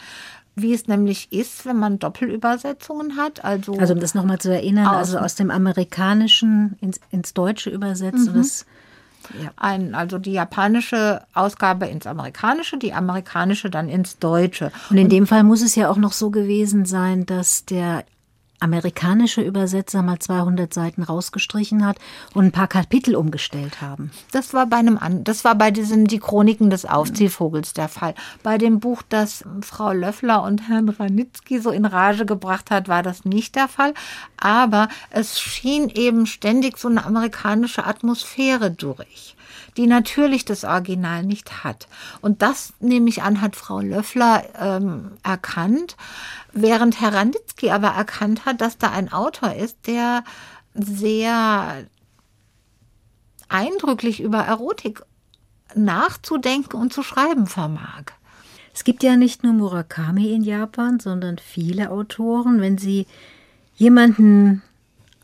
[0.55, 3.43] wie es nämlich ist, wenn man Doppelübersetzungen hat.
[3.43, 7.69] Also, also um das nochmal zu erinnern, aus also aus dem Amerikanischen ins, ins Deutsche
[7.69, 8.31] übersetzt.
[8.31, 8.35] Mhm.
[8.35, 8.65] Das
[9.41, 9.51] ja.
[9.55, 14.71] Ein, also die japanische Ausgabe ins Amerikanische, die amerikanische dann ins Deutsche.
[14.89, 18.03] Und in dem Fall muss es ja auch noch so gewesen sein, dass der
[18.65, 21.97] amerikanische Übersetzer mal 200 Seiten rausgestrichen hat
[22.33, 24.09] und ein paar Kapitel umgestellt haben.
[24.31, 28.15] Das war bei einem das war bei diesen die Chroniken des Aufziehvogels der Fall.
[28.41, 33.03] Bei dem Buch, das Frau Löffler und Herrn Ranitzky so in Rage gebracht hat, war
[33.03, 33.93] das nicht der Fall,
[34.37, 39.35] aber es schien eben ständig so eine amerikanische Atmosphäre durch
[39.77, 41.87] die natürlich das Original nicht hat.
[42.21, 45.95] Und das, nehme ich an, hat Frau Löffler ähm, erkannt
[46.57, 50.23] Während Herr Randitzky aber erkannt hat, dass da ein Autor ist, der
[50.73, 51.85] sehr
[53.49, 55.03] eindrücklich über Erotik
[55.75, 58.05] nachzudenken und zu schreiben vermag.
[58.73, 62.61] Es gibt ja nicht nur Murakami in Japan, sondern viele Autoren.
[62.61, 63.05] Wenn Sie
[63.75, 64.61] jemanden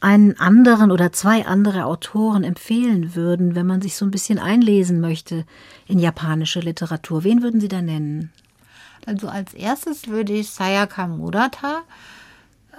[0.01, 4.99] einen anderen oder zwei andere Autoren empfehlen würden, wenn man sich so ein bisschen einlesen
[4.99, 5.45] möchte
[5.87, 8.31] in japanische Literatur, wen würden Sie da nennen?
[9.05, 11.83] Also als erstes würde ich Sayaka Murata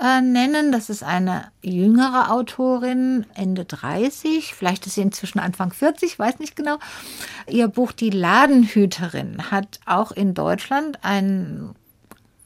[0.00, 0.72] äh, nennen.
[0.72, 6.56] Das ist eine jüngere Autorin, Ende 30, vielleicht ist sie inzwischen Anfang 40, weiß nicht
[6.56, 6.78] genau.
[7.48, 11.74] Ihr Buch Die Ladenhüterin hat auch in Deutschland einen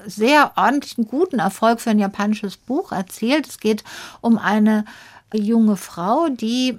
[0.07, 3.47] sehr ordentlichen, guten Erfolg für ein japanisches Buch erzielt.
[3.47, 3.85] Es geht
[4.21, 4.85] um eine
[5.33, 6.77] junge Frau, die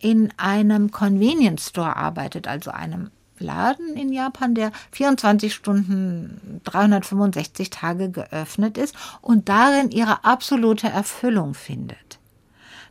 [0.00, 8.10] in einem Convenience Store arbeitet, also einem Laden in Japan, der 24 Stunden, 365 Tage
[8.10, 12.18] geöffnet ist und darin ihre absolute Erfüllung findet.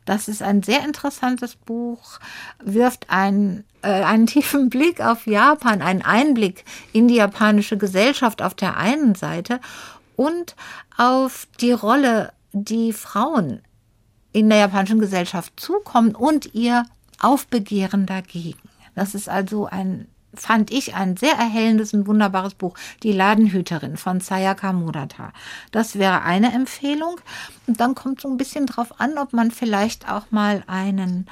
[0.06, 2.20] Das ist ein sehr interessantes Buch,
[2.64, 8.78] wirft äh, einen tiefen Blick auf Japan, einen Einblick in die japanische Gesellschaft auf der
[8.78, 9.60] einen Seite
[10.16, 10.56] und
[10.98, 13.62] auf die Rolle, die Frauen
[14.34, 16.86] in der japanischen Gesellschaft zukommen und ihr
[17.20, 18.70] Aufbegehren dagegen.
[18.96, 24.22] Das ist also ein fand ich ein sehr erhellendes und wunderbares Buch, Die Ladenhüterin von
[24.22, 25.34] Sayaka Murata.
[25.72, 27.20] Das wäre eine Empfehlung.
[27.68, 31.28] Und dann kommt so ein bisschen drauf an, ob man vielleicht auch mal einen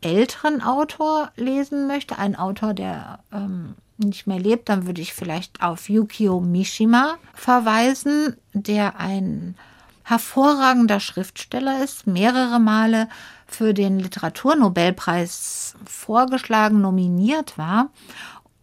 [0.00, 5.62] älteren Autor lesen möchte, einen Autor, der ähm, nicht mehr lebt, dann würde ich vielleicht
[5.62, 9.56] auf Yukio Mishima verweisen, der ein
[10.02, 13.08] hervorragender Schriftsteller ist, mehrere Male
[13.46, 17.90] für den Literaturnobelpreis vorgeschlagen, nominiert war,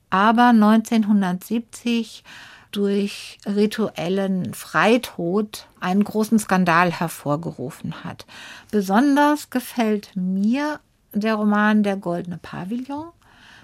[0.10, 2.24] aber 1970
[2.72, 8.26] durch rituellen Freitod einen großen Skandal hervorgerufen hat.
[8.72, 10.80] Besonders gefällt mir
[11.14, 13.10] der Roman Der goldene Pavillon.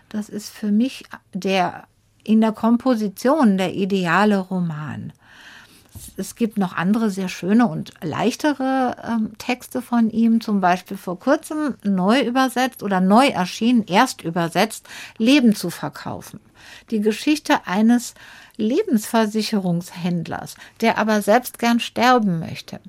[0.10, 1.86] Das ist für mich der
[2.24, 5.14] in der Komposition der ideale Roman.
[6.16, 11.18] Es gibt noch andere sehr schöne und leichtere ähm, Texte von ihm, zum Beispiel vor
[11.20, 16.40] kurzem neu übersetzt oder neu erschienen, erst übersetzt, Leben zu verkaufen.
[16.92, 18.14] Die Geschichte eines
[18.58, 22.80] Lebensversicherungshändlers, der aber selbst gern sterben möchte.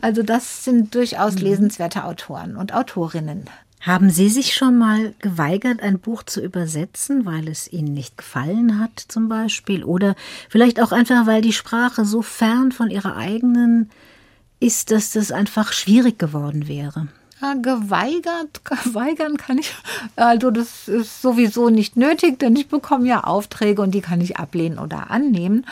[0.00, 1.42] Also das sind durchaus mhm.
[1.42, 3.44] lesenswerte Autoren und Autorinnen.
[3.80, 8.78] Haben Sie sich schon mal geweigert, ein Buch zu übersetzen, weil es Ihnen nicht gefallen
[8.78, 9.84] hat zum Beispiel?
[9.84, 10.16] Oder
[10.50, 13.88] vielleicht auch einfach, weil die Sprache so fern von Ihrer eigenen
[14.60, 17.08] ist, dass das einfach schwierig geworden wäre?
[17.40, 19.74] Ja, geweigert, geweigern kann ich,
[20.14, 24.36] also das ist sowieso nicht nötig, denn ich bekomme ja Aufträge und die kann ich
[24.36, 25.64] ablehnen oder annehmen.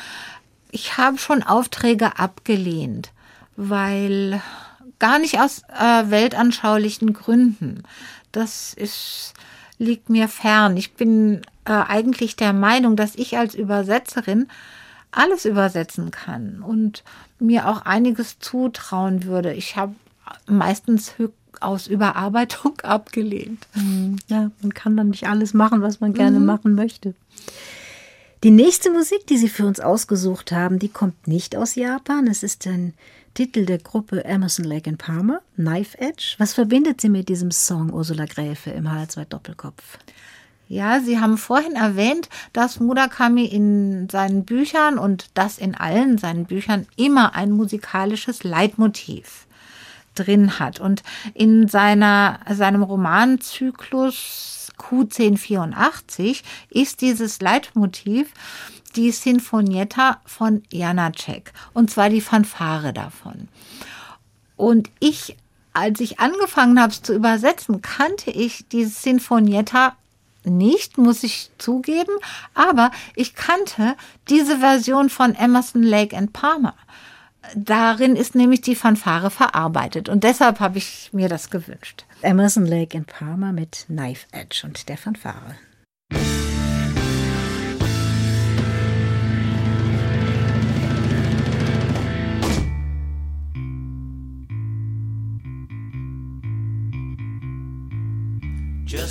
[0.71, 3.13] Ich habe schon Aufträge abgelehnt,
[3.57, 4.41] weil
[4.99, 7.83] gar nicht aus äh, weltanschaulichen Gründen.
[8.33, 9.35] Das ist,
[9.79, 10.77] liegt mir fern.
[10.77, 14.49] Ich bin äh, eigentlich der Meinung, dass ich als Übersetzerin
[15.11, 17.03] alles übersetzen kann und
[17.39, 19.55] mir auch einiges zutrauen würde.
[19.55, 19.95] Ich habe
[20.47, 21.15] meistens
[21.61, 23.67] aus Überarbeitung abgelehnt.
[23.75, 24.19] Mhm.
[24.29, 26.47] Ja, man kann dann nicht alles machen, was man gerne mhm.
[26.47, 27.15] machen möchte.
[28.45, 32.29] Die nächste Musik, die Sie für uns ausgesucht haben, die kommt nicht aus Japan.
[32.29, 32.95] Es ist ein
[33.39, 36.35] Titel der Gruppe Emerson Lake and Palmer, Knife Edge.
[36.39, 39.97] Was verbindet Sie mit diesem Song Ursula Gräfe im HR2 Doppelkopf?
[40.67, 46.47] Ja, Sie haben vorhin erwähnt, dass Murakami in seinen Büchern und das in allen seinen
[46.47, 49.47] Büchern immer ein musikalisches Leitmotiv
[50.17, 50.81] drin hat.
[50.81, 58.33] Und in seiner, seinem Romanzyklus Q1084 ist dieses Leitmotiv
[58.99, 63.49] die Sinfonietta von Janacek, und zwar die Fanfare davon.
[64.57, 65.37] Und ich,
[65.73, 69.97] als ich angefangen habe es zu übersetzen, kannte ich diese Sinfonietta
[70.43, 72.13] nicht, muss ich zugeben,
[72.55, 73.95] aber ich kannte
[74.29, 76.75] diese Version von Emerson Lake and Palmer.
[77.55, 82.05] Darin ist nämlich die Fanfare verarbeitet und deshalb habe ich mir das gewünscht.
[82.23, 85.55] Emerson Lake and Palmer mit Knife Edge und der Fanfare.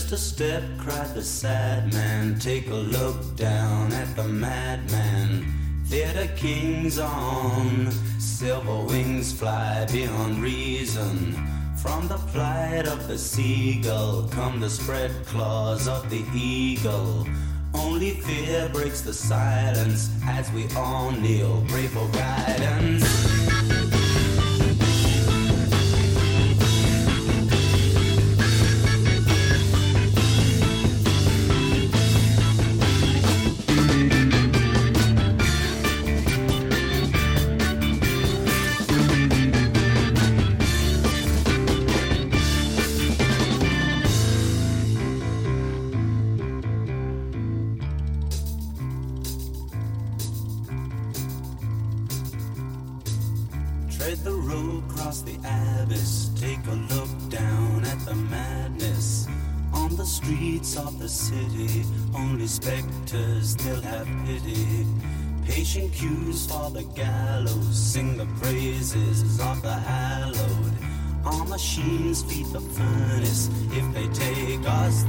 [0.08, 2.40] Just a step, cried the sad man.
[2.40, 5.46] Take a look down at the madman.
[5.88, 11.36] Theater kings on silver wings fly beyond reason.
[11.76, 17.28] From the plight of the seagull come the spread claws of the eagle.
[17.74, 23.47] Only fear breaks the silence as we all kneel, pray for guidance.
[66.68, 70.74] For the gallows, sing the praises of the hallowed.
[71.26, 73.50] Our machines feed the furnace.
[73.72, 75.04] If they take us,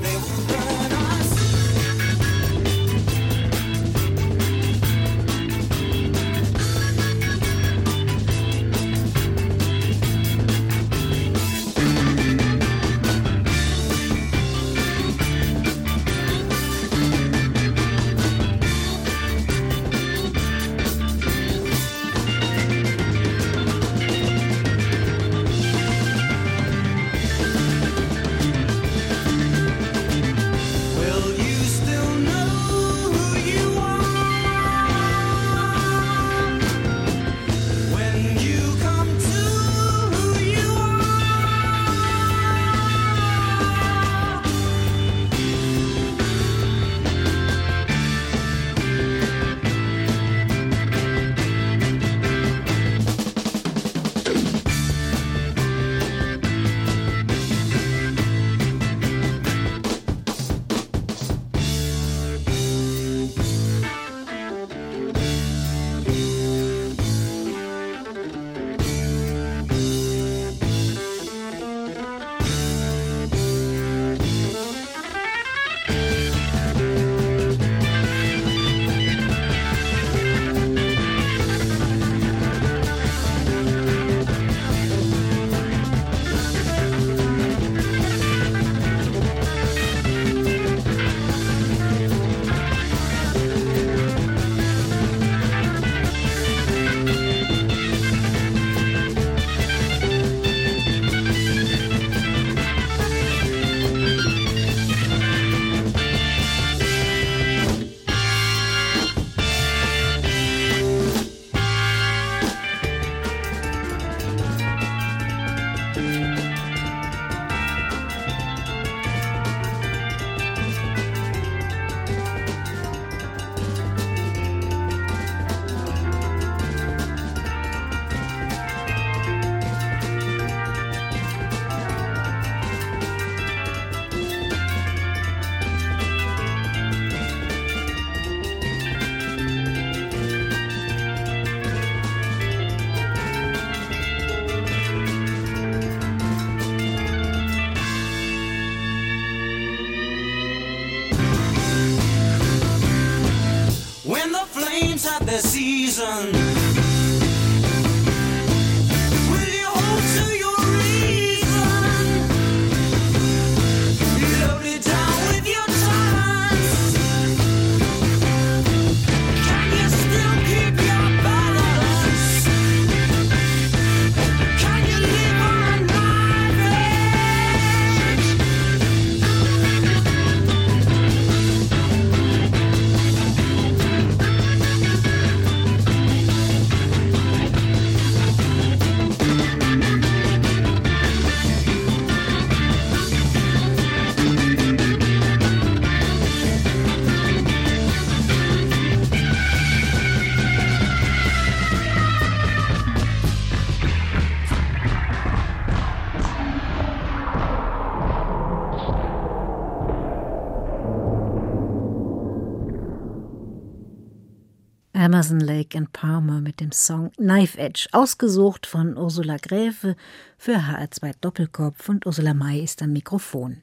[215.09, 219.97] Amazon Lake and Palmer mit dem Song Knife Edge, ausgesucht von Ursula Gräfe
[220.37, 223.63] für HR2 Doppelkopf und Ursula May ist am Mikrofon.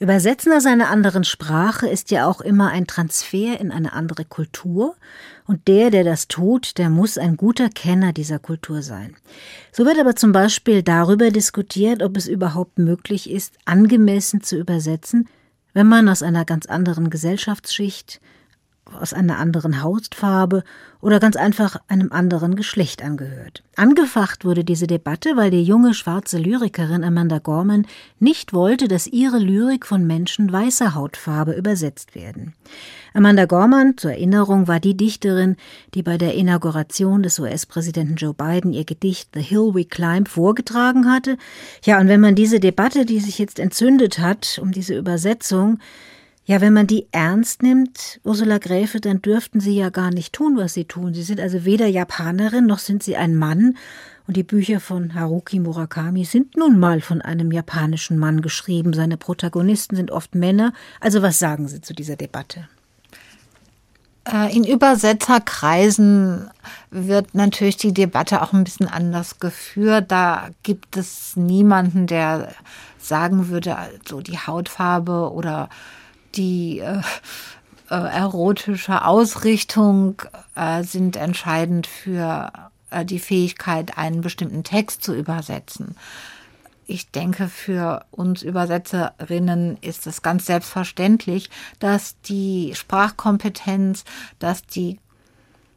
[0.00, 4.96] Übersetzen aus einer anderen Sprache ist ja auch immer ein Transfer in eine andere Kultur
[5.46, 9.14] und der, der das tut, der muss ein guter Kenner dieser Kultur sein.
[9.70, 15.28] So wird aber zum Beispiel darüber diskutiert, ob es überhaupt möglich ist, angemessen zu übersetzen,
[15.74, 18.20] wenn man aus einer ganz anderen Gesellschaftsschicht,
[18.94, 20.64] aus einer anderen Hautfarbe
[21.00, 23.62] oder ganz einfach einem anderen Geschlecht angehört.
[23.74, 27.86] Angefacht wurde diese Debatte, weil die junge schwarze Lyrikerin Amanda Gorman
[28.20, 32.54] nicht wollte, dass ihre Lyrik von Menschen weißer Hautfarbe übersetzt werden.
[33.14, 35.56] Amanda Gorman, zur Erinnerung, war die Dichterin,
[35.94, 41.10] die bei der Inauguration des US-Präsidenten Joe Biden ihr Gedicht The Hill We Climb vorgetragen
[41.10, 41.36] hatte.
[41.84, 45.78] Ja, und wenn man diese Debatte, die sich jetzt entzündet hat, um diese Übersetzung,
[46.44, 50.56] ja, wenn man die ernst nimmt, Ursula Gräfe, dann dürften sie ja gar nicht tun,
[50.56, 51.14] was sie tun.
[51.14, 53.76] Sie sind also weder Japanerin noch sind sie ein Mann.
[54.26, 58.92] Und die Bücher von Haruki Murakami sind nun mal von einem japanischen Mann geschrieben.
[58.92, 60.72] Seine Protagonisten sind oft Männer.
[61.00, 62.68] Also was sagen Sie zu dieser Debatte?
[64.24, 66.50] Äh, In Übersetzerkreisen
[66.90, 70.10] wird natürlich die Debatte auch ein bisschen anders geführt.
[70.10, 72.52] Da gibt es niemanden, der
[72.98, 75.68] sagen würde, also die Hautfarbe oder
[76.34, 77.00] die äh,
[77.90, 80.22] äh, erotische Ausrichtung
[80.54, 82.50] äh, sind entscheidend für
[82.90, 85.96] äh, die Fähigkeit, einen bestimmten Text zu übersetzen.
[86.86, 94.04] Ich denke, für uns Übersetzerinnen ist es ganz selbstverständlich, dass die Sprachkompetenz,
[94.38, 94.98] dass die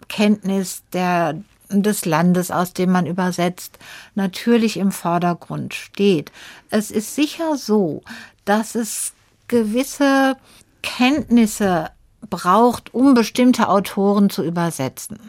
[0.08, 1.36] Kenntnis der,
[1.70, 3.78] des Landes, aus dem man übersetzt,
[4.16, 6.32] natürlich im Vordergrund steht.
[6.70, 8.03] Es ist sicher so,
[8.45, 9.14] dass es
[9.48, 10.38] gewisse
[10.82, 11.91] Kenntnisse
[12.30, 15.20] braucht, um bestimmte Autoren zu übersetzen.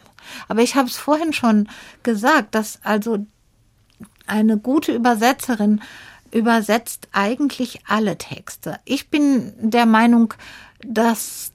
[0.49, 1.69] Aber ich habe es vorhin schon
[2.03, 3.27] gesagt, dass also
[4.27, 5.81] eine gute Übersetzerin
[6.33, 8.81] übersetzt eigentlich alle Texte.
[8.85, 10.35] Ich bin der Meinung,
[10.81, 11.53] dass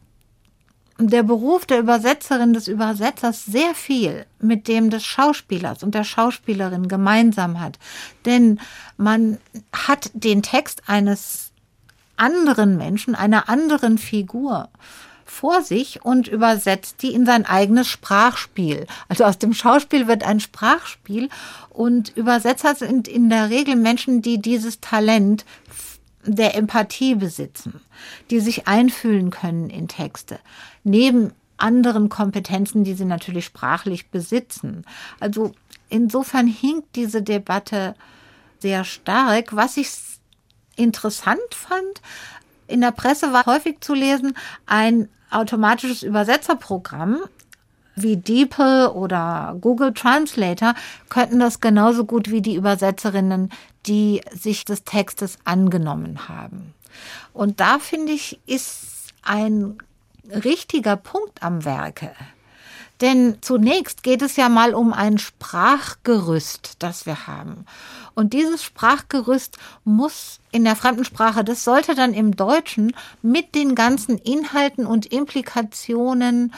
[0.97, 6.88] der Beruf der Übersetzerin des Übersetzers sehr viel mit dem des Schauspielers und der Schauspielerin
[6.88, 7.80] gemeinsam hat.
[8.26, 8.59] Denn
[8.97, 9.39] man
[9.74, 11.51] hat den Text eines
[12.22, 14.69] anderen Menschen, einer anderen Figur
[15.26, 18.86] vor sich und übersetzt die in sein eigenes Sprachspiel.
[19.07, 21.30] Also aus dem Schauspiel wird ein Sprachspiel
[21.69, 25.45] und Übersetzer sind in der Regel Menschen, die dieses Talent
[26.26, 27.82] der Empathie besitzen,
[28.30, 30.39] die sich einfühlen können in Texte,
[30.84, 34.84] neben anderen Kompetenzen, die sie natürlich sprachlich besitzen.
[35.19, 35.53] Also
[35.89, 37.95] insofern hinkt diese Debatte
[38.59, 39.55] sehr stark.
[39.55, 39.89] Was ich
[40.76, 42.01] interessant fand,
[42.67, 47.19] in der Presse war häufig zu lesen, ein automatisches Übersetzerprogramm
[47.95, 50.74] wie DeepL oder Google Translator
[51.09, 53.51] könnten das genauso gut wie die Übersetzerinnen,
[53.86, 56.74] die sich des Textes angenommen haben.
[57.34, 59.78] Und da finde ich, ist ein
[60.30, 62.11] richtiger Punkt am Werke.
[63.02, 67.66] Denn zunächst geht es ja mal um ein Sprachgerüst, das wir haben.
[68.14, 74.18] Und dieses Sprachgerüst muss in der Fremdensprache, das sollte dann im Deutschen mit den ganzen
[74.20, 76.54] Inhalten und Implikationen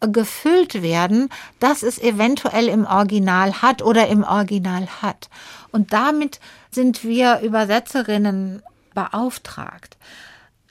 [0.00, 1.28] gefüllt werden,
[1.58, 5.28] dass es eventuell im Original hat oder im Original hat.
[5.72, 6.40] Und damit
[6.70, 8.62] sind wir Übersetzerinnen
[8.94, 9.96] beauftragt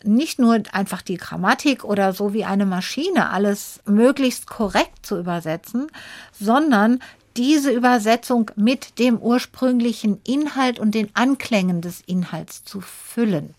[0.04, 5.88] nicht nur einfach die Grammatik oder so wie eine Maschine alles möglichst korrekt zu übersetzen,
[6.40, 7.00] sondern
[7.38, 13.54] diese Übersetzung mit dem ursprünglichen Inhalt und den Anklängen des Inhalts zu füllen.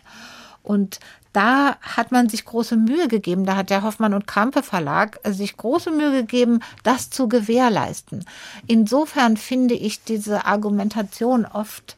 [0.62, 1.00] Und
[1.32, 5.56] da hat man sich große Mühe gegeben, da hat der Hoffmann und Kampe Verlag sich
[5.56, 8.24] große Mühe gegeben, das zu gewährleisten.
[8.66, 11.96] Insofern finde ich diese Argumentation oft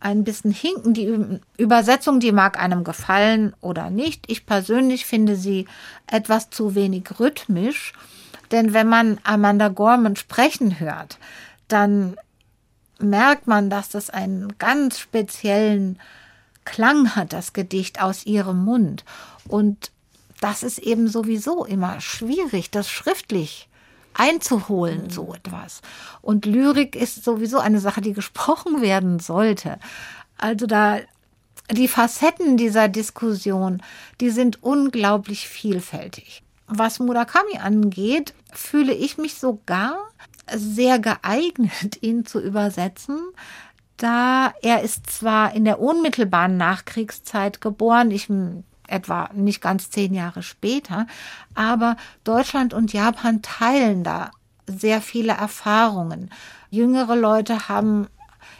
[0.00, 0.94] ein bisschen hinken.
[0.94, 4.24] Die Übersetzung, die mag einem gefallen oder nicht.
[4.30, 5.66] Ich persönlich finde sie
[6.06, 7.92] etwas zu wenig rhythmisch,
[8.50, 11.18] denn wenn man Amanda Gorman sprechen hört,
[11.68, 12.16] dann
[12.98, 15.98] merkt man, dass das einen ganz speziellen
[16.64, 19.04] Klang hat, das Gedicht aus ihrem Mund.
[19.48, 19.92] Und
[20.40, 23.69] das ist eben sowieso immer schwierig, das schriftlich
[24.14, 25.10] einzuholen, mhm.
[25.10, 25.82] so etwas.
[26.22, 29.78] Und Lyrik ist sowieso eine Sache, die gesprochen werden sollte.
[30.38, 30.98] Also da
[31.70, 33.82] die Facetten dieser Diskussion,
[34.20, 36.42] die sind unglaublich vielfältig.
[36.66, 39.96] Was Murakami angeht, fühle ich mich sogar
[40.52, 43.18] sehr geeignet, ihn zu übersetzen,
[43.96, 48.28] da er ist zwar in der unmittelbaren Nachkriegszeit geboren, ich
[48.90, 51.06] etwa nicht ganz zehn Jahre später,
[51.54, 54.30] aber Deutschland und Japan teilen da
[54.66, 56.30] sehr viele Erfahrungen.
[56.70, 58.06] Jüngere Leute haben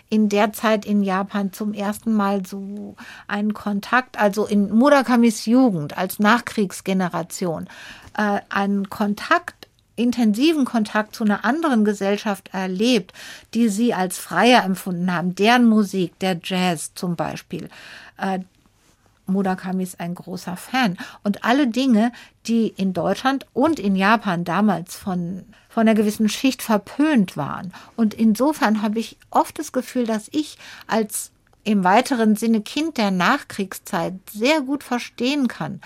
[0.09, 2.97] in der Zeit in Japan zum ersten Mal so
[3.29, 7.69] einen Kontakt, also in Murakamis Jugend als Nachkriegsgeneration,
[8.17, 9.69] äh, einen Kontakt
[10.01, 13.13] intensiven Kontakt zu einer anderen Gesellschaft erlebt,
[13.55, 15.35] die sie als freier empfunden haben.
[15.35, 17.69] Deren Musik, der Jazz zum Beispiel.
[18.17, 18.41] Äh,
[19.31, 20.99] Murakami ist ein großer Fan.
[21.25, 22.13] Und alle Dinge,
[22.47, 27.73] die in Deutschland und in Japan damals von, von einer gewissen Schicht verpönt waren.
[27.97, 31.33] Und insofern habe ich oft das Gefühl, dass ich als
[31.65, 35.81] im weiteren Sinne Kind der Nachkriegszeit sehr gut verstehen kann,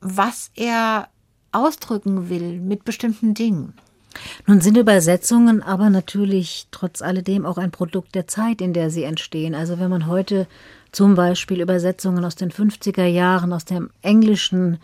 [0.00, 1.08] was er
[1.52, 3.74] ausdrücken will mit bestimmten Dingen.
[4.46, 9.04] Nun sind Übersetzungen aber natürlich trotz alledem auch ein Produkt der Zeit, in der sie
[9.04, 9.54] entstehen.
[9.54, 10.46] Also wenn man heute
[10.96, 14.78] zum Beispiel Übersetzungen aus den 50er Jahren, aus dem Englischen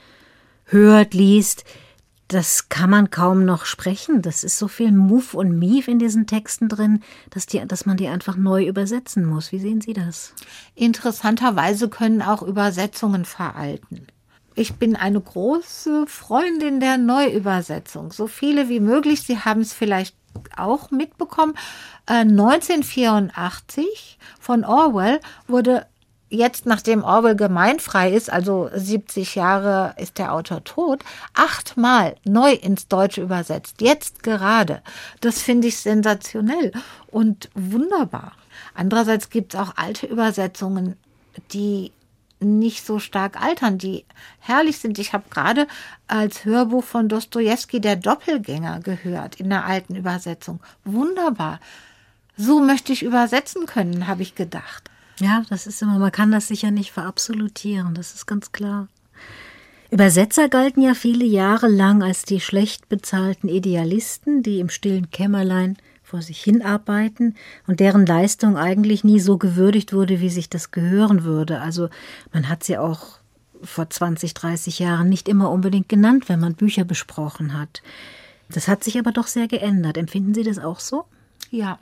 [0.66, 1.64] hört, liest,
[2.28, 4.20] das kann man kaum noch sprechen.
[4.20, 7.96] Das ist so viel Move und Mief in diesen Texten drin, dass, die, dass man
[7.96, 9.52] die einfach neu übersetzen muss.
[9.52, 10.34] Wie sehen Sie das?
[10.74, 14.06] Interessanterweise können auch Übersetzungen veralten.
[14.54, 18.12] Ich bin eine große Freundin der Neuübersetzung.
[18.12, 19.22] So viele wie möglich.
[19.22, 20.14] Sie haben es vielleicht
[20.58, 21.54] auch mitbekommen.
[22.04, 23.88] 1984 äh,
[24.38, 25.86] von Orwell wurde
[26.32, 31.04] jetzt, nachdem Orwell gemeinfrei ist, also 70 Jahre ist der Autor tot,
[31.34, 33.80] achtmal neu ins Deutsche übersetzt.
[33.80, 34.82] Jetzt gerade.
[35.20, 36.72] Das finde ich sensationell
[37.08, 38.32] und wunderbar.
[38.74, 40.96] Andererseits gibt es auch alte Übersetzungen,
[41.52, 41.92] die
[42.40, 44.04] nicht so stark altern, die
[44.40, 44.98] herrlich sind.
[44.98, 45.66] Ich habe gerade
[46.08, 50.60] als Hörbuch von Dostoevsky der Doppelgänger gehört in der alten Übersetzung.
[50.84, 51.60] Wunderbar.
[52.36, 54.90] So möchte ich übersetzen können, habe ich gedacht.
[55.20, 58.88] Ja, das ist immer, man kann das sicher nicht verabsolutieren, das ist ganz klar.
[59.90, 65.76] Übersetzer galten ja viele Jahre lang als die schlecht bezahlten Idealisten, die im stillen Kämmerlein
[66.02, 67.36] vor sich hinarbeiten
[67.66, 71.60] und deren Leistung eigentlich nie so gewürdigt wurde, wie sich das gehören würde.
[71.60, 71.90] Also
[72.32, 73.18] man hat sie auch
[73.62, 77.82] vor 20, 30 Jahren nicht immer unbedingt genannt, wenn man Bücher besprochen hat.
[78.50, 79.96] Das hat sich aber doch sehr geändert.
[79.96, 81.04] Empfinden Sie das auch so?
[81.50, 81.78] Ja,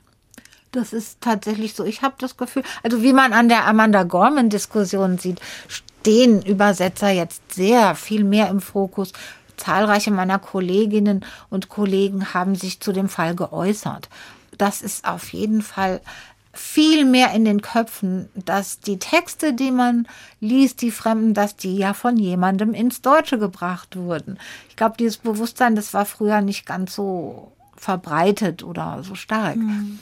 [0.71, 1.83] das ist tatsächlich so.
[1.83, 7.53] Ich habe das Gefühl, also wie man an der Amanda Gorman-Diskussion sieht, stehen Übersetzer jetzt
[7.53, 9.13] sehr viel mehr im Fokus.
[9.57, 14.09] Zahlreiche meiner Kolleginnen und Kollegen haben sich zu dem Fall geäußert.
[14.57, 16.01] Das ist auf jeden Fall
[16.53, 20.07] viel mehr in den Köpfen, dass die Texte, die man
[20.39, 24.37] liest, die Fremden, dass die ja von jemandem ins Deutsche gebracht wurden.
[24.69, 29.55] Ich glaube, dieses Bewusstsein, das war früher nicht ganz so verbreitet oder so stark.
[29.55, 29.99] Hm.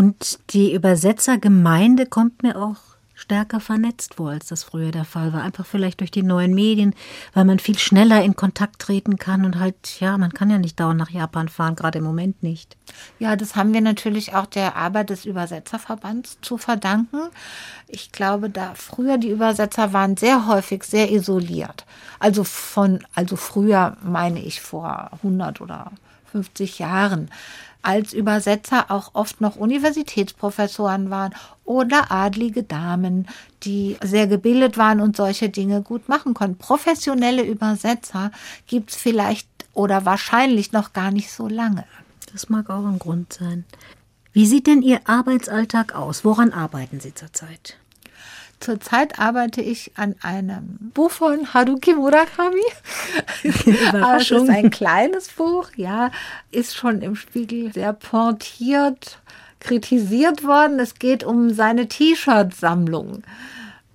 [0.00, 2.78] Und die Übersetzergemeinde kommt mir auch
[3.12, 5.42] stärker vernetzt vor, als das früher der Fall war.
[5.42, 6.94] Einfach vielleicht durch die neuen Medien,
[7.34, 10.80] weil man viel schneller in Kontakt treten kann und halt, ja, man kann ja nicht
[10.80, 12.78] dauernd nach Japan fahren, gerade im Moment nicht.
[13.18, 17.18] Ja, das haben wir natürlich auch der Arbeit des Übersetzerverbands zu verdanken.
[17.86, 21.84] Ich glaube, da früher die Übersetzer waren sehr häufig sehr isoliert.
[22.20, 25.92] Also von, also früher meine ich vor 100 oder
[26.32, 27.28] 50 Jahren
[27.82, 33.28] als Übersetzer auch oft noch Universitätsprofessoren waren oder adlige Damen,
[33.62, 36.58] die sehr gebildet waren und solche Dinge gut machen konnten.
[36.58, 38.30] Professionelle Übersetzer
[38.66, 41.84] gibt es vielleicht oder wahrscheinlich noch gar nicht so lange.
[42.32, 43.64] Das mag auch ein Grund sein.
[44.32, 46.24] Wie sieht denn Ihr Arbeitsalltag aus?
[46.24, 47.76] Woran arbeiten Sie zurzeit?
[48.60, 52.60] Zurzeit arbeite ich an einem Buch von Haruki Murakami.
[53.42, 56.10] es ist ein kleines Buch, ja,
[56.50, 59.18] ist schon im Spiegel sehr pointiert
[59.60, 60.80] kritisiert worden.
[60.80, 63.22] Es geht um seine T-Shirt-Sammlung.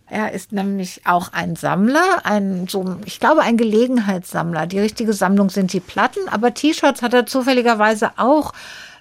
[0.08, 4.68] Er ist nämlich auch ein Sammler, ein so, ich glaube, ein Gelegenheitssammler.
[4.68, 8.54] Die richtige Sammlung sind die Platten, aber T-Shirts hat er zufälligerweise auch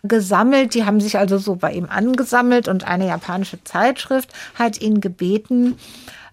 [0.05, 0.75] gesammelt.
[0.75, 5.77] Die haben sich also so bei ihm angesammelt und eine japanische Zeitschrift hat ihn gebeten,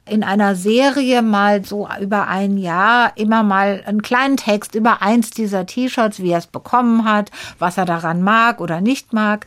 [0.06, 5.30] in einer Serie mal so über ein Jahr immer mal einen kleinen Text über eins
[5.30, 9.46] dieser T-Shirts, wie er es bekommen hat, was er daran mag oder nicht mag,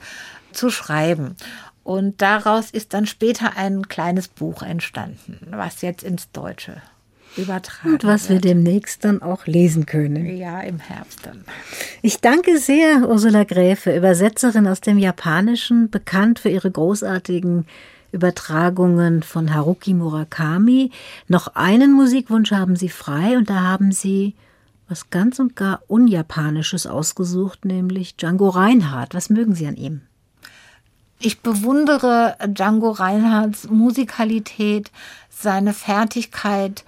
[0.53, 1.37] zu schreiben.
[1.83, 6.81] Und daraus ist dann später ein kleines Buch entstanden, was jetzt ins Deutsche
[7.37, 8.45] übertragen Und was wird.
[8.45, 10.37] wir demnächst dann auch lesen können.
[10.37, 11.45] Ja, im Herbst dann.
[12.03, 17.67] Ich danke sehr, Ursula Gräfe, Übersetzerin aus dem Japanischen, bekannt für ihre großartigen
[18.13, 20.91] Übertragungen von Haruki Murakami.
[21.27, 24.35] Noch einen Musikwunsch haben Sie frei und da haben Sie
[24.89, 29.15] was ganz und gar Unjapanisches ausgesucht, nämlich Django Reinhardt.
[29.15, 30.03] Was mögen Sie an ihm?
[31.19, 34.91] Ich bewundere Django Reinhardts Musikalität,
[35.31, 36.85] seine Fertigkeit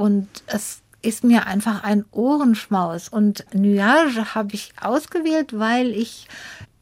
[0.00, 3.10] und es ist mir einfach ein Ohrenschmaus.
[3.10, 6.26] Und Nuage habe ich ausgewählt, weil ich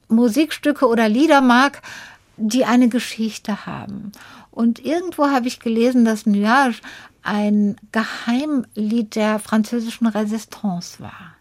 [0.06, 1.82] Musikstücke oder Lieder mag,
[2.36, 4.12] die eine Geschichte haben.
[4.52, 6.76] Und irgendwo habe ich gelesen, dass Nuage
[7.24, 11.34] ein Geheimlied der französischen Resistance war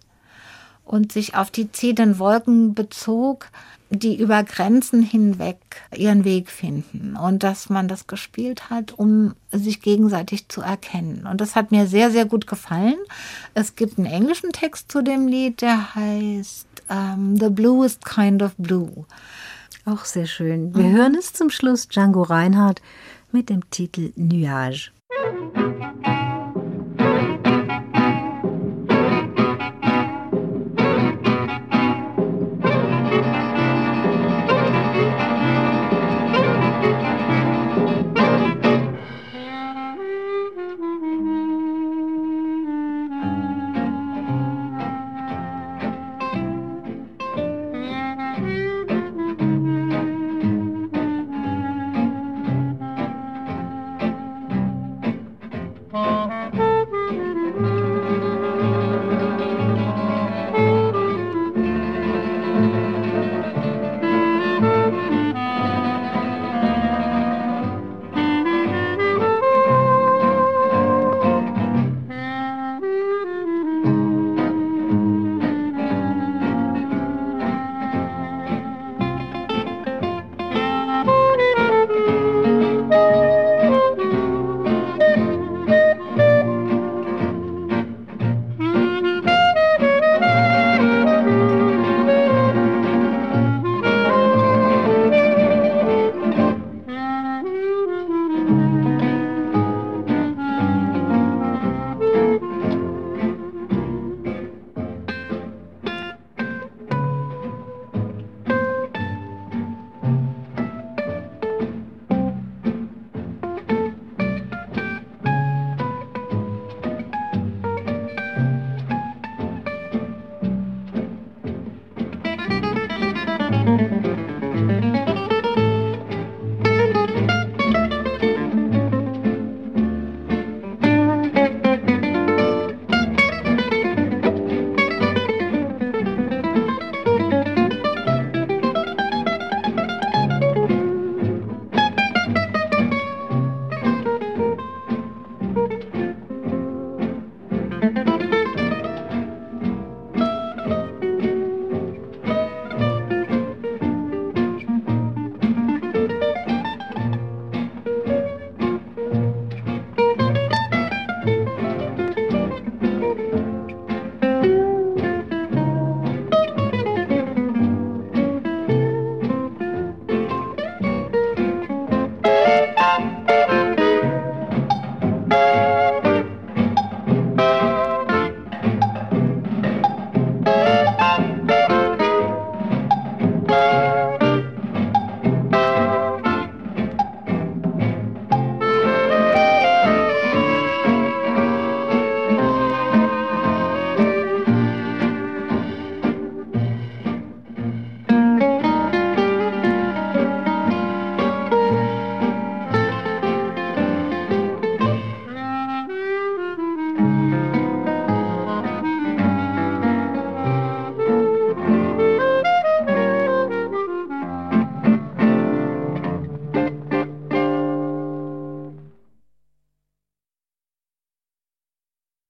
[0.84, 3.49] und sich auf die ziehenden Wolken bezog,
[3.89, 5.57] die über Grenzen hinweg
[5.95, 11.25] ihren Weg finden und dass man das gespielt hat, um sich gegenseitig zu erkennen.
[11.29, 12.97] Und das hat mir sehr, sehr gut gefallen.
[13.53, 18.53] Es gibt einen englischen Text zu dem Lied, der heißt um, The Bluest Kind of
[18.57, 19.05] Blue.
[19.85, 20.75] Auch sehr schön.
[20.75, 20.95] Wir mhm.
[20.95, 22.81] hören es zum Schluss Django Reinhardt
[23.31, 24.91] mit dem Titel Nuage.